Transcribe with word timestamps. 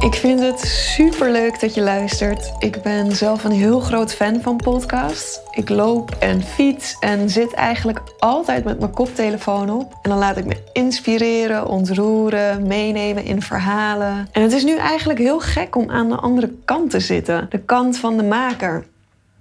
Ik 0.00 0.14
vind 0.14 0.40
het 0.40 0.60
super 0.60 1.30
leuk 1.30 1.60
dat 1.60 1.74
je 1.74 1.80
luistert. 1.80 2.52
Ik 2.58 2.82
ben 2.82 3.16
zelf 3.16 3.44
een 3.44 3.52
heel 3.52 3.80
groot 3.80 4.14
fan 4.14 4.40
van 4.40 4.56
podcasts. 4.56 5.40
Ik 5.50 5.68
loop 5.68 6.10
en 6.18 6.42
fiets 6.42 6.96
en 7.00 7.30
zit 7.30 7.52
eigenlijk 7.52 8.00
altijd 8.18 8.64
met 8.64 8.78
mijn 8.78 8.92
koptelefoon 8.92 9.70
op. 9.70 9.98
En 10.02 10.10
dan 10.10 10.18
laat 10.18 10.36
ik 10.36 10.44
me 10.44 10.56
inspireren, 10.72 11.66
ontroeren, 11.66 12.66
meenemen 12.66 13.24
in 13.24 13.42
verhalen. 13.42 14.28
En 14.32 14.42
het 14.42 14.52
is 14.52 14.64
nu 14.64 14.76
eigenlijk 14.76 15.18
heel 15.18 15.40
gek 15.40 15.76
om 15.76 15.90
aan 15.90 16.08
de 16.08 16.16
andere 16.16 16.52
kant 16.64 16.90
te 16.90 17.00
zitten. 17.00 17.46
De 17.50 17.58
kant 17.58 17.96
van 17.98 18.16
de 18.16 18.22
maker. 18.24 18.84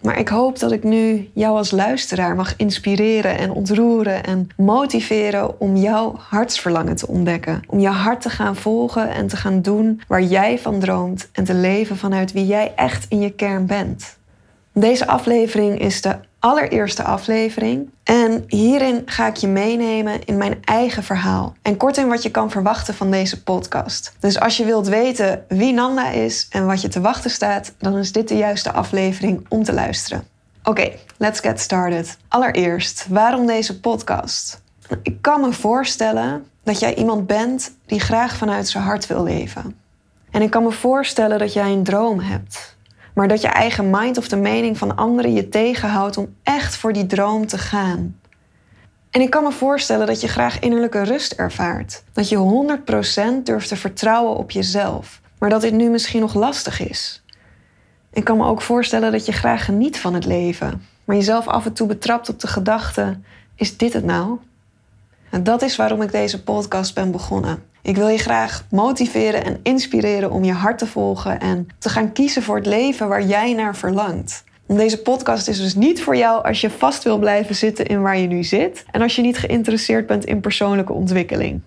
Maar 0.02 0.20
ik 0.20 0.28
hoop 0.28 0.60
dat 0.60 0.72
ik 0.72 0.84
nu 0.84 1.30
jou 1.34 1.58
als 1.58 1.72
luisteraar 1.72 2.36
mag 2.36 2.56
inspireren 2.56 3.38
en 3.38 3.52
ontroeren 3.52 4.24
en 4.24 4.50
motiveren 4.58 5.60
om 5.60 5.76
jouw 5.76 6.16
hartsverlangen 6.18 6.96
te 6.96 7.08
ontdekken. 7.08 7.62
Om 7.68 7.80
je 7.80 7.88
hart 7.88 8.22
te 8.22 8.30
gaan 8.30 8.56
volgen 8.56 9.10
en 9.10 9.28
te 9.28 9.38
gaan 9.38 9.62
doen 9.62 10.02
waar 10.08 10.24
jij 10.24 10.60
van 10.60 10.80
droomt 10.80 11.30
en 11.32 11.44
te 11.44 11.54
leven 11.54 11.98
vanuit 11.98 12.32
wie 12.32 12.46
jij 12.46 12.74
echt 12.76 13.06
in 13.10 13.20
je 13.20 13.32
kern 13.32 13.66
bent. 13.66 14.18
Deze 14.74 15.08
aflevering 15.08 15.80
is 15.80 16.02
de 16.02 16.16
allereerste 16.40 17.04
aflevering. 17.04 17.90
En 18.04 18.44
hierin 18.48 19.02
ga 19.06 19.28
ik 19.28 19.36
je 19.36 19.48
meenemen 19.48 20.26
in 20.26 20.38
mijn 20.38 20.58
eigen 20.64 21.04
verhaal. 21.04 21.56
En 21.62 21.78
kort 21.78 21.98
in 21.98 22.08
wat 22.08 22.24
je 22.24 22.32
kan 22.32 22.52
verwachten 22.52 22.94
van 22.94 23.12
deze 23.12 23.44
podcast. 23.44 24.16
Dus 24.20 24.40
als 24.40 24.58
je 24.58 24.66
wilt 24.66 24.88
weten 24.88 25.46
wie 25.48 25.74
Nanda 25.74 26.10
is 26.10 26.48
en 26.50 26.66
wat 26.66 26.82
je 26.82 26.88
te 26.88 27.02
wachten 27.02 27.32
staat, 27.32 27.74
dan 27.78 27.98
is 27.98 28.12
dit 28.12 28.28
de 28.28 28.38
juiste 28.38 28.72
aflevering 28.72 29.46
om 29.50 29.64
te 29.64 29.74
luisteren. 29.74 30.24
Oké, 30.64 30.92
let's 31.18 31.40
get 31.40 31.60
started. 31.60 32.18
Allereerst, 32.28 33.06
waarom 33.10 33.46
deze 33.46 33.80
podcast? 33.80 34.62
Ik 35.04 35.22
kan 35.22 35.42
me 35.42 35.54
voorstellen 35.54 36.46
dat 36.64 36.80
jij 36.80 36.96
iemand 36.96 37.28
bent 37.28 37.72
die 37.86 38.00
graag 38.00 38.36
vanuit 38.38 38.68
zijn 38.68 38.84
hart 38.84 39.08
wil 39.08 39.24
leven. 39.24 39.76
En 40.32 40.42
ik 40.42 40.50
kan 40.50 40.64
me 40.64 40.72
voorstellen 40.72 41.40
dat 41.40 41.54
jij 41.54 41.72
een 41.72 41.84
droom 41.84 42.20
hebt 42.20 42.78
maar 43.14 43.28
dat 43.28 43.42
je 43.42 43.48
eigen 43.48 43.90
mind 43.90 44.18
of 44.18 44.28
de 44.28 44.36
mening 44.36 44.78
van 44.78 44.96
anderen 44.96 45.34
je 45.34 45.50
tegenhoudt 45.50 46.18
om 46.18 46.36
echt 46.44 46.76
voor 46.76 46.94
die 46.94 47.06
droom 47.06 47.48
te 47.48 47.58
gaan. 47.58 48.20
En 49.10 49.22
ik 49.22 49.30
kan 49.30 49.44
me 49.44 49.52
voorstellen 49.52 50.08
dat 50.08 50.22
je 50.22 50.28
graag 50.28 50.60
innerlijke 50.60 51.04
rust 51.04 51.34
ervaart. 51.34 52.04
Dat 52.14 52.30
je 52.30 52.78
100% 53.40 53.44
durft 53.44 53.68
te 53.68 53.76
vertrouwen 53.76 54.36
op 54.36 54.52
jezelf, 54.52 55.22
maar 55.40 55.50
dat 55.50 55.62
dit 55.62 55.74
nu 55.74 55.90
misschien 55.90 56.20
nog 56.20 56.34
lastig 56.34 56.90
is. 56.90 57.24
Ik 58.14 58.24
kan 58.24 58.38
me 58.38 58.46
ook 58.46 58.62
voorstellen 58.62 59.12
dat 59.12 59.26
je 59.26 59.32
graag 59.32 59.66
geniet 59.66 60.00
van 60.00 60.14
het 60.14 60.26
leven, 60.26 60.86
maar 61.06 61.16
jezelf 61.16 61.48
af 61.48 61.66
en 61.66 61.74
toe 61.74 61.88
betrapt 61.88 62.30
op 62.30 62.40
de 62.40 62.48
gedachte: 62.48 63.20
is 63.56 63.78
dit 63.78 63.94
het 63.94 64.06
nou? 64.06 64.40
En 65.32 65.44
dat 65.44 65.62
is 65.62 65.76
waarom 65.76 66.02
ik 66.02 66.12
deze 66.12 66.44
podcast 66.44 66.94
ben 66.94 67.12
begonnen. 67.12 67.64
Ik 67.82 67.96
wil 67.96 68.08
je 68.08 68.18
graag 68.18 68.66
motiveren 68.70 69.46
en 69.46 69.60
inspireren 69.64 70.32
om 70.32 70.44
je 70.44 70.52
hart 70.52 70.78
te 70.78 70.88
volgen 70.88 71.40
en 71.40 71.68
te 71.78 71.90
gaan 71.90 72.12
kiezen 72.12 72.44
voor 72.44 72.56
het 72.56 72.66
leven 72.66 73.08
waar 73.08 73.24
jij 73.24 73.54
naar 73.54 73.76
verlangt. 73.76 74.44
Deze 74.68 75.02
podcast 75.02 75.48
is 75.48 75.62
dus 75.62 75.76
niet 75.76 76.02
voor 76.02 76.16
jou 76.16 76.44
als 76.44 76.62
je 76.62 76.70
vast 76.70 77.04
wil 77.04 77.18
blijven 77.18 77.56
zitten 77.56 77.86
in 77.86 78.02
waar 78.02 78.18
je 78.18 78.28
nu 78.28 78.44
zit 78.44 78.86
en 78.92 79.02
als 79.02 79.16
je 79.16 79.22
niet 79.22 79.38
geïnteresseerd 79.38 80.08
bent 80.08 80.26
in 80.26 80.40
persoonlijke 80.40 80.94
ontwikkeling. 80.94 81.62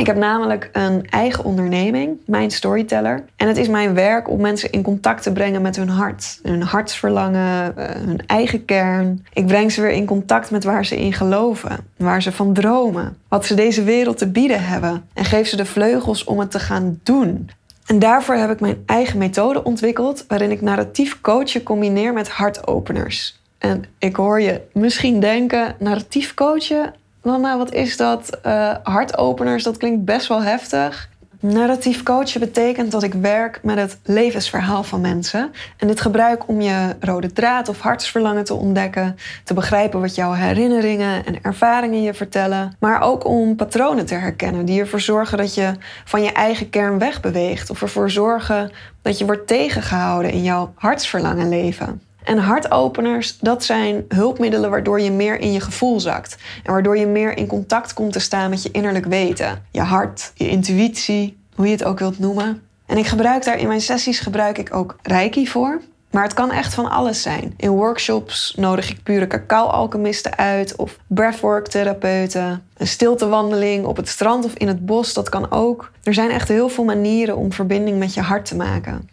Ik 0.00 0.06
heb 0.06 0.16
namelijk 0.16 0.68
een 0.72 1.06
eigen 1.10 1.44
onderneming, 1.44 2.18
mijn 2.26 2.50
storyteller. 2.50 3.24
En 3.36 3.48
het 3.48 3.56
is 3.56 3.68
mijn 3.68 3.94
werk 3.94 4.28
om 4.30 4.40
mensen 4.40 4.70
in 4.70 4.82
contact 4.82 5.22
te 5.22 5.32
brengen 5.32 5.62
met 5.62 5.76
hun 5.76 5.88
hart. 5.88 6.38
Hun 6.42 6.62
hartsverlangen, 6.62 7.76
eh, 7.76 7.94
hun 7.94 8.20
eigen 8.26 8.64
kern. 8.64 9.26
Ik 9.32 9.46
breng 9.46 9.72
ze 9.72 9.80
weer 9.80 9.90
in 9.90 10.04
contact 10.04 10.50
met 10.50 10.64
waar 10.64 10.84
ze 10.84 11.00
in 11.00 11.12
geloven. 11.12 11.76
Waar 11.96 12.22
ze 12.22 12.32
van 12.32 12.52
dromen. 12.52 13.16
Wat 13.28 13.46
ze 13.46 13.54
deze 13.54 13.82
wereld 13.82 14.18
te 14.18 14.30
bieden 14.30 14.64
hebben. 14.64 15.04
En 15.12 15.24
geef 15.24 15.48
ze 15.48 15.56
de 15.56 15.64
vleugels 15.64 16.24
om 16.24 16.38
het 16.38 16.50
te 16.50 16.58
gaan 16.58 17.00
doen. 17.02 17.50
En 17.86 17.98
daarvoor 17.98 18.34
heb 18.34 18.50
ik 18.50 18.60
mijn 18.60 18.82
eigen 18.86 19.18
methode 19.18 19.64
ontwikkeld... 19.64 20.24
waarin 20.28 20.50
ik 20.50 20.60
narratief 20.60 21.20
coachen 21.20 21.62
combineer 21.62 22.12
met 22.12 22.28
hartopeners. 22.28 23.40
En 23.58 23.84
ik 23.98 24.16
hoor 24.16 24.40
je 24.40 24.60
misschien 24.72 25.20
denken, 25.20 25.74
narratief 25.78 26.34
coachen, 26.34 26.94
Mama, 27.22 27.58
wat 27.58 27.72
is 27.72 27.96
dat? 27.96 28.38
Uh, 28.46 28.74
hartopeners, 28.82 29.62
dat 29.62 29.76
klinkt 29.76 30.04
best 30.04 30.26
wel 30.26 30.42
heftig. 30.42 31.08
Narratief 31.40 32.02
coachen 32.02 32.40
betekent 32.40 32.90
dat 32.90 33.02
ik 33.02 33.14
werk 33.14 33.60
met 33.62 33.76
het 33.76 33.98
levensverhaal 34.04 34.82
van 34.82 35.00
mensen. 35.00 35.52
En 35.76 35.86
dit 35.86 36.00
gebruik 36.00 36.48
om 36.48 36.60
je 36.60 36.96
rode 37.00 37.32
draad 37.32 37.68
of 37.68 37.80
hartsverlangen 37.80 38.44
te 38.44 38.54
ontdekken, 38.54 39.16
te 39.44 39.54
begrijpen 39.54 40.00
wat 40.00 40.14
jouw 40.14 40.32
herinneringen 40.32 41.26
en 41.26 41.42
ervaringen 41.42 42.02
je 42.02 42.14
vertellen, 42.14 42.76
maar 42.78 43.00
ook 43.00 43.24
om 43.24 43.56
patronen 43.56 44.06
te 44.06 44.14
herkennen 44.14 44.64
die 44.64 44.80
ervoor 44.80 45.00
zorgen 45.00 45.38
dat 45.38 45.54
je 45.54 45.72
van 46.04 46.22
je 46.22 46.32
eigen 46.32 46.70
kern 46.70 46.98
wegbeweegt 46.98 47.70
of 47.70 47.82
ervoor 47.82 48.10
zorgen 48.10 48.70
dat 49.02 49.18
je 49.18 49.24
wordt 49.24 49.46
tegengehouden 49.46 50.30
in 50.30 50.42
jouw 50.42 50.72
hartsverlangen 50.74 51.48
leven. 51.48 52.00
En 52.24 52.38
hartopeners, 52.38 53.38
dat 53.38 53.64
zijn 53.64 54.04
hulpmiddelen 54.08 54.70
waardoor 54.70 55.00
je 55.00 55.10
meer 55.10 55.40
in 55.40 55.52
je 55.52 55.60
gevoel 55.60 56.00
zakt. 56.00 56.36
En 56.62 56.72
waardoor 56.72 56.96
je 56.96 57.06
meer 57.06 57.36
in 57.36 57.46
contact 57.46 57.94
komt 57.94 58.12
te 58.12 58.18
staan 58.18 58.50
met 58.50 58.62
je 58.62 58.70
innerlijk 58.70 59.06
weten. 59.06 59.62
Je 59.70 59.80
hart, 59.80 60.32
je 60.34 60.48
intuïtie, 60.48 61.36
hoe 61.54 61.66
je 61.66 61.72
het 61.72 61.84
ook 61.84 61.98
wilt 61.98 62.18
noemen. 62.18 62.62
En 62.86 62.96
ik 62.96 63.06
gebruik 63.06 63.44
daar 63.44 63.58
in 63.58 63.68
mijn 63.68 63.80
sessies 63.80 64.20
gebruik 64.20 64.58
ik 64.58 64.74
ook 64.74 64.96
reiki 65.02 65.48
voor. 65.48 65.80
Maar 66.10 66.22
het 66.22 66.34
kan 66.34 66.50
echt 66.50 66.74
van 66.74 66.90
alles 66.90 67.22
zijn. 67.22 67.54
In 67.56 67.70
workshops 67.70 68.54
nodig 68.56 68.90
ik 68.90 69.02
pure 69.02 69.26
cacao-alchemisten 69.26 70.38
uit 70.38 70.76
of 70.76 70.98
breathwork-therapeuten. 71.06 72.62
Een 72.76 72.86
stiltewandeling 72.86 73.84
op 73.84 73.96
het 73.96 74.08
strand 74.08 74.44
of 74.44 74.54
in 74.54 74.68
het 74.68 74.86
bos, 74.86 75.14
dat 75.14 75.28
kan 75.28 75.50
ook. 75.50 75.90
Er 76.02 76.14
zijn 76.14 76.30
echt 76.30 76.48
heel 76.48 76.68
veel 76.68 76.84
manieren 76.84 77.36
om 77.36 77.52
verbinding 77.52 77.98
met 77.98 78.14
je 78.14 78.20
hart 78.20 78.44
te 78.44 78.56
maken. 78.56 79.08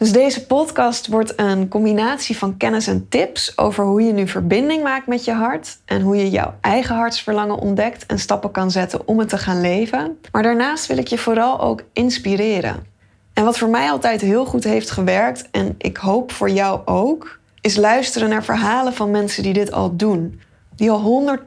Dus 0.00 0.12
deze 0.12 0.46
podcast 0.46 1.06
wordt 1.06 1.32
een 1.36 1.68
combinatie 1.68 2.38
van 2.38 2.56
kennis 2.56 2.86
en 2.86 3.08
tips 3.08 3.58
over 3.58 3.84
hoe 3.84 4.02
je 4.02 4.12
nu 4.12 4.28
verbinding 4.28 4.82
maakt 4.82 5.06
met 5.06 5.24
je 5.24 5.32
hart 5.32 5.78
en 5.84 6.00
hoe 6.00 6.16
je 6.16 6.30
jouw 6.30 6.54
eigen 6.60 6.94
hartsverlangen 6.94 7.58
ontdekt 7.58 8.06
en 8.06 8.18
stappen 8.18 8.50
kan 8.50 8.70
zetten 8.70 9.08
om 9.08 9.18
het 9.18 9.28
te 9.28 9.38
gaan 9.38 9.60
leven. 9.60 10.18
Maar 10.32 10.42
daarnaast 10.42 10.86
wil 10.86 10.96
ik 10.98 11.06
je 11.06 11.18
vooral 11.18 11.60
ook 11.60 11.82
inspireren. 11.92 12.86
En 13.32 13.44
wat 13.44 13.58
voor 13.58 13.68
mij 13.68 13.90
altijd 13.90 14.20
heel 14.20 14.46
goed 14.46 14.64
heeft 14.64 14.90
gewerkt 14.90 15.48
en 15.50 15.74
ik 15.78 15.96
hoop 15.96 16.32
voor 16.32 16.50
jou 16.50 16.80
ook, 16.84 17.38
is 17.60 17.76
luisteren 17.76 18.28
naar 18.28 18.44
verhalen 18.44 18.94
van 18.94 19.10
mensen 19.10 19.42
die 19.42 19.52
dit 19.52 19.72
al 19.72 19.96
doen. 19.96 20.40
Die 20.76 20.90
al 20.90 21.38
100% 21.38 21.42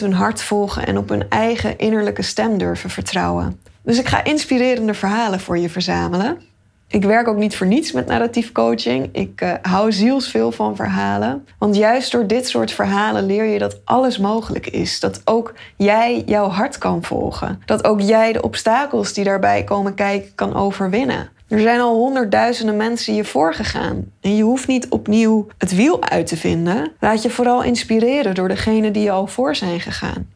hun 0.00 0.12
hart 0.12 0.42
volgen 0.42 0.86
en 0.86 0.98
op 0.98 1.08
hun 1.08 1.28
eigen 1.28 1.78
innerlijke 1.78 2.22
stem 2.22 2.58
durven 2.58 2.90
vertrouwen. 2.90 3.60
Dus 3.82 3.98
ik 3.98 4.06
ga 4.06 4.24
inspirerende 4.24 4.94
verhalen 4.94 5.40
voor 5.40 5.58
je 5.58 5.70
verzamelen. 5.70 6.38
Ik 6.88 7.02
werk 7.04 7.28
ook 7.28 7.36
niet 7.36 7.56
voor 7.56 7.66
niets 7.66 7.92
met 7.92 8.06
narratief 8.06 8.52
coaching. 8.52 9.08
Ik 9.12 9.40
uh, 9.40 9.52
hou 9.62 9.92
zielsveel 9.92 10.52
van 10.52 10.76
verhalen. 10.76 11.46
Want 11.58 11.76
juist 11.76 12.12
door 12.12 12.26
dit 12.26 12.48
soort 12.48 12.70
verhalen 12.70 13.26
leer 13.26 13.44
je 13.44 13.58
dat 13.58 13.80
alles 13.84 14.18
mogelijk 14.18 14.66
is. 14.66 15.00
Dat 15.00 15.20
ook 15.24 15.54
jij 15.76 16.22
jouw 16.26 16.48
hart 16.48 16.78
kan 16.78 17.02
volgen. 17.02 17.62
Dat 17.64 17.84
ook 17.84 18.00
jij 18.00 18.32
de 18.32 18.42
obstakels 18.42 19.12
die 19.12 19.24
daarbij 19.24 19.64
komen 19.64 19.94
kijken 19.94 20.34
kan 20.34 20.54
overwinnen. 20.54 21.28
Er 21.48 21.60
zijn 21.60 21.80
al 21.80 21.94
honderdduizenden 21.94 22.76
mensen 22.76 23.14
je 23.14 23.24
voorgegaan. 23.24 24.04
En 24.20 24.36
je 24.36 24.42
hoeft 24.42 24.66
niet 24.66 24.88
opnieuw 24.88 25.46
het 25.58 25.74
wiel 25.74 26.02
uit 26.02 26.26
te 26.26 26.36
vinden. 26.36 26.92
Laat 27.00 27.22
je 27.22 27.30
vooral 27.30 27.62
inspireren 27.62 28.34
door 28.34 28.48
degenen 28.48 28.92
die 28.92 29.02
je 29.02 29.10
al 29.10 29.26
voor 29.26 29.54
zijn 29.54 29.80
gegaan. 29.80 30.26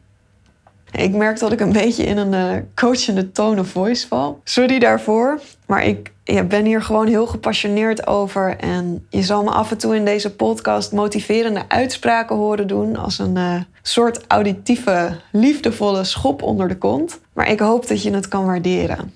Ik 0.91 1.13
merk 1.13 1.39
dat 1.39 1.51
ik 1.51 1.59
een 1.59 1.71
beetje 1.71 2.03
in 2.03 2.17
een 2.17 2.55
uh, 2.55 2.61
coachende 2.75 3.31
tone 3.31 3.59
of 3.59 3.67
voice 3.67 4.07
val. 4.07 4.39
Sorry 4.43 4.79
daarvoor, 4.79 5.39
maar 5.65 5.85
ik 5.85 6.11
ja, 6.23 6.43
ben 6.43 6.65
hier 6.65 6.81
gewoon 6.81 7.07
heel 7.07 7.27
gepassioneerd 7.27 8.07
over. 8.07 8.57
En 8.57 9.05
je 9.09 9.23
zal 9.23 9.43
me 9.43 9.49
af 9.49 9.71
en 9.71 9.77
toe 9.77 9.95
in 9.95 10.05
deze 10.05 10.35
podcast 10.35 10.91
motiverende 10.91 11.63
uitspraken 11.67 12.35
horen 12.35 12.67
doen. 12.67 12.95
Als 12.95 13.19
een 13.19 13.35
uh, 13.35 13.61
soort 13.81 14.21
auditieve, 14.27 15.19
liefdevolle 15.31 16.03
schop 16.03 16.41
onder 16.41 16.67
de 16.67 16.77
kont. 16.77 17.19
Maar 17.33 17.49
ik 17.49 17.59
hoop 17.59 17.87
dat 17.87 18.03
je 18.03 18.13
het 18.13 18.27
kan 18.27 18.45
waarderen. 18.45 19.13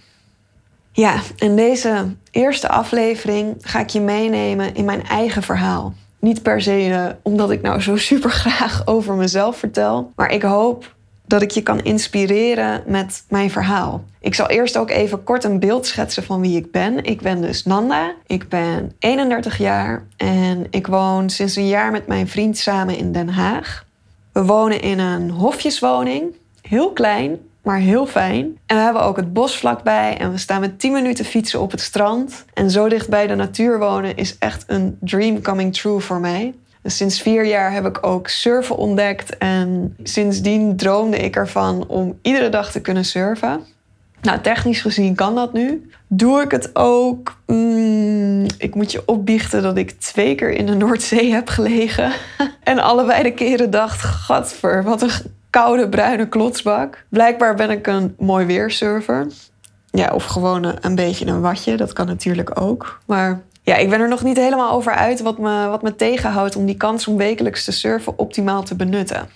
Ja, 0.92 1.19
in 1.36 1.56
deze 1.56 2.06
eerste 2.31 2.69
aflevering 2.69 3.56
ga 3.60 3.80
ik 3.80 3.89
je 3.89 4.01
meenemen 4.01 4.75
in 4.75 4.86
mijn 4.86 5.04
eigen 5.04 5.44
verhaal. 5.44 5.94
Niet 6.19 6.42
per 6.42 6.62
se 6.62 6.88
uh, 6.88 7.06
omdat 7.21 7.51
ik 7.51 7.62
nou 7.62 7.81
zo 7.81 7.95
super 7.95 8.30
graag 8.30 8.81
over 8.88 9.16
mezelf 9.16 9.57
vertel. 9.57 10.12
Maar 10.16 10.31
ik 10.31 10.42
hoop 10.42 10.94
dat 11.27 11.42
ik 11.42 11.51
je 11.51 11.63
kan 11.63 11.83
inspireren 11.83 12.83
met 12.86 13.24
mijn 13.30 13.51
verhaal. 13.51 14.04
Ik 14.19 14.36
zal 14.36 14.48
eerst 14.48 14.77
ook 14.77 14.89
even 14.89 15.24
kort 15.24 15.44
een 15.44 15.60
beeld 15.60 15.86
schetsen 15.86 16.24
van 16.24 16.42
wie 16.42 16.57
ik 16.57 16.72
ben. 16.72 17.04
Ik 17.04 17.22
ben 17.22 17.42
dus 17.42 17.63
Nanda. 17.63 18.13
Ik 18.25 18.50
ben 18.50 18.92
31 19.00 19.57
jaar 19.57 20.04
en 20.18 20.68
ik 20.69 20.88
woon 20.88 21.30
sinds 21.30 21.56
een 21.56 21.68
jaar 21.68 21.92
met 21.92 22.07
mijn 22.07 22.27
vriend 22.27 22.57
samen 22.57 22.98
in 22.98 23.12
Den 23.12 23.30
Haag. 23.30 23.86
We 24.31 24.45
wonen 24.45 24.81
in 24.81 25.00
een 25.00 25.30
hofjeswoning, 25.30 26.36
heel 26.62 26.92
klein, 26.92 27.38
maar 27.62 27.80
heel 27.80 28.06
fijn. 28.06 28.57
En 28.66 28.75
we 28.75 28.83
hebben 28.83 29.01
ook 29.01 29.16
het 29.16 29.33
bos 29.33 29.57
vlakbij 29.57 30.18
en 30.18 30.31
we 30.31 30.38
staan 30.38 30.60
met 30.60 30.80
10 30.80 30.92
minuten 30.92 31.25
fietsen 31.25 31.62
op 31.62 31.71
het 31.71 31.81
strand. 31.81 32.45
En 32.54 32.71
zo 32.71 32.89
dicht 32.89 33.10
bij 33.10 33.28
de 33.28 33.36
natuur 33.36 33.80
wonen 33.80 34.16
is 34.16 34.38
echt 34.38 34.63
een 34.68 34.98
dream 35.00 35.42
coming 35.42 35.74
true 35.74 36.00
voor 36.00 36.19
mij. 36.19 36.54
Sinds 36.87 37.21
vier 37.21 37.45
jaar 37.45 37.71
heb 37.71 37.85
ik 37.85 38.05
ook 38.05 38.27
surfen 38.27 38.77
ontdekt 38.77 39.37
en 39.37 39.95
sindsdien 40.03 40.75
droomde 40.75 41.17
ik 41.17 41.35
ervan 41.35 41.87
om 41.87 42.19
iedere 42.21 42.49
dag 42.49 42.71
te 42.71 42.81
kunnen 42.81 43.05
surfen. 43.05 43.63
Nou, 44.21 44.41
technisch 44.41 44.81
gezien 44.81 45.15
kan 45.15 45.35
dat 45.35 45.53
nu. 45.53 45.89
Doe 46.07 46.41
ik 46.41 46.51
het 46.51 46.69
ook? 46.75 47.37
Mm, 47.45 48.45
ik 48.57 48.75
moet 48.75 48.91
je 48.91 49.03
opbiechten 49.05 49.61
dat 49.61 49.77
ik 49.77 49.91
twee 49.91 50.35
keer 50.35 50.51
in 50.51 50.65
de 50.65 50.75
Noordzee 50.75 51.33
heb 51.33 51.47
gelegen. 51.47 52.11
en 52.63 52.79
allebei 52.79 53.23
de 53.23 53.33
keren 53.33 53.69
dacht, 53.69 54.01
gadver, 54.01 54.83
wat 54.83 55.01
een 55.01 55.11
koude 55.49 55.89
bruine 55.89 56.27
klotsbak. 56.27 57.05
Blijkbaar 57.09 57.55
ben 57.55 57.69
ik 57.69 57.87
een 57.87 58.15
mooi 58.19 58.45
weersurfer. 58.45 59.27
Ja, 59.91 60.11
of 60.13 60.25
gewoon 60.25 60.75
een 60.81 60.95
beetje 60.95 61.25
een 61.25 61.41
watje, 61.41 61.77
dat 61.77 61.93
kan 61.93 62.05
natuurlijk 62.05 62.61
ook. 62.61 62.99
Maar 63.05 63.41
ja, 63.65 63.75
ik 63.75 63.89
ben 63.89 64.00
er 64.00 64.07
nog 64.07 64.23
niet 64.23 64.38
helemaal 64.38 64.71
over 64.71 64.94
uit 64.94 65.21
wat 65.21 65.38
me, 65.38 65.67
wat 65.67 65.81
me 65.81 65.95
tegenhoudt 65.95 66.56
om 66.56 66.65
die 66.65 66.77
kans 66.77 67.07
om 67.07 67.17
wekelijks 67.17 67.63
te 67.63 67.71
surfen 67.71 68.17
optimaal 68.19 68.63
te 68.63 68.75
benutten. 68.75 69.29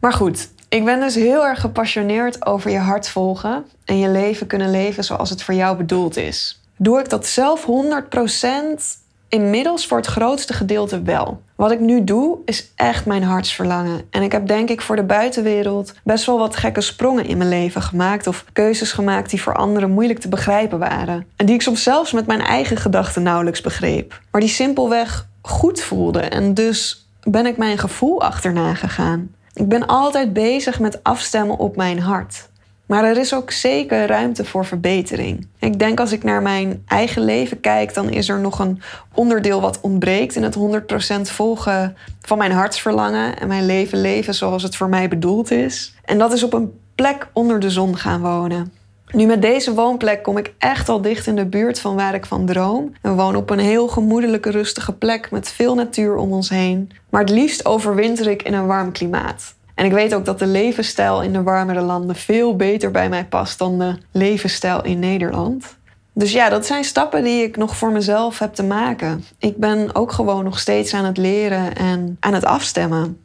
Maar 0.00 0.12
goed, 0.12 0.48
ik 0.68 0.84
ben 0.84 1.00
dus 1.00 1.14
heel 1.14 1.46
erg 1.46 1.60
gepassioneerd 1.60 2.46
over 2.46 2.70
je 2.70 2.78
hart 2.78 3.08
volgen 3.08 3.64
en 3.84 3.98
je 3.98 4.08
leven 4.08 4.46
kunnen 4.46 4.70
leven 4.70 5.04
zoals 5.04 5.30
het 5.30 5.42
voor 5.42 5.54
jou 5.54 5.76
bedoeld 5.76 6.16
is. 6.16 6.60
Doe 6.76 7.00
ik 7.00 7.08
dat 7.08 7.26
zelf 7.26 7.66
100%? 7.66 9.00
Inmiddels 9.28 9.86
voor 9.86 9.96
het 9.96 10.06
grootste 10.06 10.52
gedeelte 10.52 11.02
wel. 11.02 11.42
Wat 11.60 11.70
ik 11.70 11.80
nu 11.80 12.04
doe 12.04 12.38
is 12.44 12.72
echt 12.76 13.06
mijn 13.06 13.22
hartsverlangen. 13.22 14.02
En 14.10 14.22
ik 14.22 14.32
heb 14.32 14.46
denk 14.46 14.68
ik 14.68 14.80
voor 14.80 14.96
de 14.96 15.02
buitenwereld 15.02 15.94
best 16.04 16.26
wel 16.26 16.38
wat 16.38 16.56
gekke 16.56 16.80
sprongen 16.80 17.26
in 17.26 17.36
mijn 17.36 17.48
leven 17.48 17.82
gemaakt. 17.82 18.26
Of 18.26 18.44
keuzes 18.52 18.92
gemaakt 18.92 19.30
die 19.30 19.42
voor 19.42 19.54
anderen 19.54 19.90
moeilijk 19.90 20.18
te 20.18 20.28
begrijpen 20.28 20.78
waren. 20.78 21.26
En 21.36 21.46
die 21.46 21.54
ik 21.54 21.62
soms 21.62 21.82
zelfs 21.82 22.12
met 22.12 22.26
mijn 22.26 22.40
eigen 22.40 22.76
gedachten 22.76 23.22
nauwelijks 23.22 23.60
begreep. 23.60 24.20
Maar 24.30 24.40
die 24.40 24.50
simpelweg 24.50 25.26
goed 25.42 25.80
voelden. 25.80 26.30
En 26.30 26.54
dus 26.54 27.08
ben 27.22 27.46
ik 27.46 27.56
mijn 27.56 27.78
gevoel 27.78 28.22
achterna 28.22 28.74
gegaan. 28.74 29.34
Ik 29.54 29.68
ben 29.68 29.86
altijd 29.86 30.32
bezig 30.32 30.80
met 30.80 31.02
afstemmen 31.02 31.58
op 31.58 31.76
mijn 31.76 32.00
hart. 32.00 32.48
Maar 32.90 33.04
er 33.04 33.16
is 33.16 33.34
ook 33.34 33.50
zeker 33.50 34.06
ruimte 34.06 34.44
voor 34.44 34.64
verbetering. 34.64 35.46
Ik 35.58 35.78
denk 35.78 36.00
als 36.00 36.12
ik 36.12 36.24
naar 36.24 36.42
mijn 36.42 36.82
eigen 36.86 37.24
leven 37.24 37.60
kijk, 37.60 37.94
dan 37.94 38.10
is 38.10 38.28
er 38.28 38.40
nog 38.40 38.58
een 38.58 38.82
onderdeel 39.14 39.60
wat 39.60 39.80
ontbreekt 39.80 40.34
in 40.34 40.42
het 40.42 40.56
100% 40.56 41.20
volgen 41.20 41.96
van 42.20 42.38
mijn 42.38 42.52
hartsverlangen 42.52 43.38
en 43.38 43.48
mijn 43.48 43.66
leven 43.66 44.00
leven 44.00 44.34
zoals 44.34 44.62
het 44.62 44.76
voor 44.76 44.88
mij 44.88 45.08
bedoeld 45.08 45.50
is. 45.50 45.94
En 46.04 46.18
dat 46.18 46.32
is 46.32 46.42
op 46.42 46.52
een 46.52 46.72
plek 46.94 47.28
onder 47.32 47.60
de 47.60 47.70
zon 47.70 47.96
gaan 47.96 48.20
wonen. 48.20 48.72
Nu 49.12 49.26
met 49.26 49.42
deze 49.42 49.74
woonplek 49.74 50.22
kom 50.22 50.36
ik 50.36 50.54
echt 50.58 50.88
al 50.88 51.02
dicht 51.02 51.26
in 51.26 51.36
de 51.36 51.46
buurt 51.46 51.80
van 51.80 51.96
waar 51.96 52.14
ik 52.14 52.26
van 52.26 52.46
droom. 52.46 52.92
We 53.02 53.10
wonen 53.10 53.40
op 53.40 53.50
een 53.50 53.58
heel 53.58 53.88
gemoedelijke, 53.88 54.50
rustige 54.50 54.92
plek 54.92 55.30
met 55.30 55.50
veel 55.50 55.74
natuur 55.74 56.16
om 56.16 56.32
ons 56.32 56.48
heen. 56.48 56.90
Maar 57.10 57.20
het 57.20 57.30
liefst 57.30 57.64
overwinter 57.64 58.26
ik 58.26 58.42
in 58.42 58.54
een 58.54 58.66
warm 58.66 58.92
klimaat. 58.92 59.54
En 59.80 59.86
ik 59.86 59.92
weet 59.92 60.14
ook 60.14 60.24
dat 60.24 60.38
de 60.38 60.46
levensstijl 60.46 61.22
in 61.22 61.32
de 61.32 61.42
warmere 61.42 61.80
landen 61.80 62.16
veel 62.16 62.56
beter 62.56 62.90
bij 62.90 63.08
mij 63.08 63.24
past 63.24 63.58
dan 63.58 63.78
de 63.78 63.98
levensstijl 64.12 64.84
in 64.84 64.98
Nederland. 64.98 65.76
Dus 66.12 66.32
ja, 66.32 66.48
dat 66.48 66.66
zijn 66.66 66.84
stappen 66.84 67.24
die 67.24 67.42
ik 67.42 67.56
nog 67.56 67.76
voor 67.76 67.92
mezelf 67.92 68.38
heb 68.38 68.54
te 68.54 68.62
maken. 68.62 69.24
Ik 69.38 69.56
ben 69.56 69.94
ook 69.94 70.12
gewoon 70.12 70.44
nog 70.44 70.58
steeds 70.58 70.94
aan 70.94 71.04
het 71.04 71.16
leren 71.16 71.74
en 71.76 72.16
aan 72.20 72.34
het 72.34 72.44
afstemmen. 72.44 73.20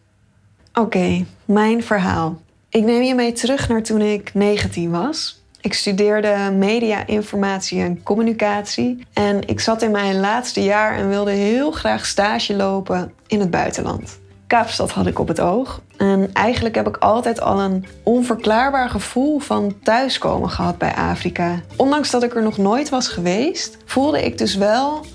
Oké, 0.74 1.26
mijn 1.46 1.84
verhaal. 1.84 2.42
Ik 2.70 2.84
neem 2.84 3.02
je 3.02 3.16
mee 3.16 3.32
terug 3.32 3.70
naar 3.70 3.84
toen 3.84 4.02
ik 4.02 4.34
19 4.34 4.92
was. 4.92 5.44
Ik 5.62 5.74
studeerde 5.74 6.52
media, 6.58 7.08
informatie 7.08 7.82
en 7.82 8.04
communicatie. 8.04 9.06
En 9.14 9.48
ik 9.48 9.60
zat 9.60 9.82
in 9.82 9.92
mijn 9.92 10.20
laatste 10.20 10.64
jaar 10.64 10.98
en 10.98 11.10
wilde 11.10 11.32
heel 11.32 11.72
graag 11.72 12.06
stage 12.06 12.56
lopen 12.56 13.14
in 13.28 13.40
het 13.40 13.52
buitenland. 13.52 14.24
Kaapstad 14.48 14.92
had 14.92 15.08
ik 15.08 15.20
op 15.20 15.28
het 15.28 15.40
oog. 15.40 15.82
En 15.98 16.30
eigenlijk 16.34 16.76
heb 16.76 16.88
ik 16.88 16.98
altijd 16.98 17.42
al 17.42 17.60
een 17.60 17.86
onverklaarbaar 18.04 18.90
gevoel 18.90 19.40
van 19.40 19.76
thuiskomen 19.84 20.50
gehad 20.50 20.78
bij 20.78 20.94
Afrika. 20.96 21.62
Ondanks 21.76 22.12
dat 22.12 22.24
ik 22.24 22.36
er 22.36 22.44
nog 22.44 22.58
nooit 22.58 22.90
was 22.90 23.08
geweest, 23.08 23.78
voelde 23.86 24.26
ik 24.26 24.38
dus 24.38 24.56
wel: 24.56 25.06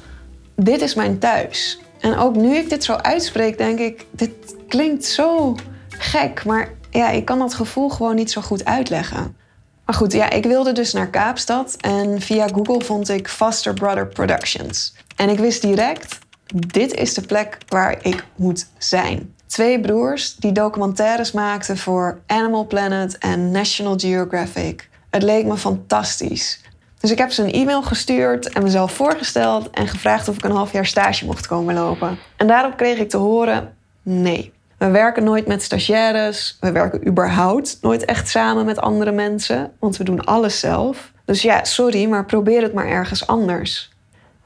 dit 0.56 0.80
is 0.80 0.94
mijn 0.94 1.18
thuis. 1.18 1.80
En 2.00 2.16
ook 2.16 2.36
nu 2.36 2.56
ik 2.56 2.68
dit 2.68 2.84
zo 2.84 2.92
uitspreek, 2.92 3.58
denk 3.58 3.78
ik: 3.78 4.06
dit 4.10 4.30
klinkt 4.68 5.04
zo 5.04 5.56
gek, 5.88 6.44
maar 6.44 6.70
ja, 6.90 7.10
ik 7.10 7.24
kan 7.24 7.38
dat 7.38 7.54
gevoel 7.54 7.88
gewoon 7.88 8.14
niet 8.14 8.30
zo 8.30 8.40
goed 8.40 8.64
uitleggen. 8.64 9.36
Maar 9.84 9.98
goed, 9.98 10.12
ja, 10.12 10.30
ik 10.30 10.44
wilde 10.44 10.72
dus 10.72 10.92
naar 10.92 11.08
Kaapstad 11.08 11.76
en 11.80 12.20
via 12.20 12.48
Google 12.48 12.84
vond 12.84 13.08
ik 13.08 13.28
Faster 13.28 13.74
Brother 13.74 14.06
Productions. 14.06 14.94
En 15.16 15.28
ik 15.28 15.38
wist 15.38 15.62
direct, 15.62 16.18
dit 16.54 16.94
is 16.94 17.14
de 17.14 17.22
plek 17.22 17.58
waar 17.68 17.98
ik 18.02 18.24
moet 18.36 18.66
zijn. 18.78 19.34
Twee 19.46 19.80
broers 19.80 20.36
die 20.36 20.52
documentaires 20.52 21.32
maakten 21.32 21.76
voor 21.76 22.20
Animal 22.26 22.66
Planet 22.66 23.18
en 23.18 23.50
National 23.50 23.98
Geographic. 23.98 24.88
Het 25.10 25.22
leek 25.22 25.44
me 25.44 25.56
fantastisch. 25.56 26.60
Dus 27.00 27.10
ik 27.10 27.18
heb 27.18 27.30
ze 27.30 27.42
een 27.42 27.52
e-mail 27.52 27.82
gestuurd 27.82 28.48
en 28.48 28.62
mezelf 28.62 28.92
voorgesteld 28.92 29.70
en 29.70 29.88
gevraagd 29.88 30.28
of 30.28 30.36
ik 30.36 30.44
een 30.44 30.50
half 30.50 30.72
jaar 30.72 30.86
stage 30.86 31.24
mocht 31.24 31.46
komen 31.46 31.74
lopen. 31.74 32.18
En 32.36 32.46
daarop 32.46 32.76
kreeg 32.76 32.98
ik 32.98 33.08
te 33.08 33.16
horen: 33.16 33.74
nee. 34.02 34.52
We 34.78 34.90
werken 34.90 35.24
nooit 35.24 35.46
met 35.46 35.62
stagiaires. 35.62 36.56
We 36.60 36.72
werken 36.72 37.06
überhaupt 37.08 37.78
nooit 37.80 38.04
echt 38.04 38.28
samen 38.28 38.64
met 38.64 38.78
andere 38.78 39.12
mensen, 39.12 39.72
want 39.78 39.96
we 39.96 40.04
doen 40.04 40.24
alles 40.24 40.60
zelf. 40.60 41.12
Dus 41.24 41.42
ja, 41.42 41.64
sorry, 41.64 42.08
maar 42.08 42.24
probeer 42.24 42.62
het 42.62 42.72
maar 42.72 42.86
ergens 42.86 43.26
anders. 43.26 43.90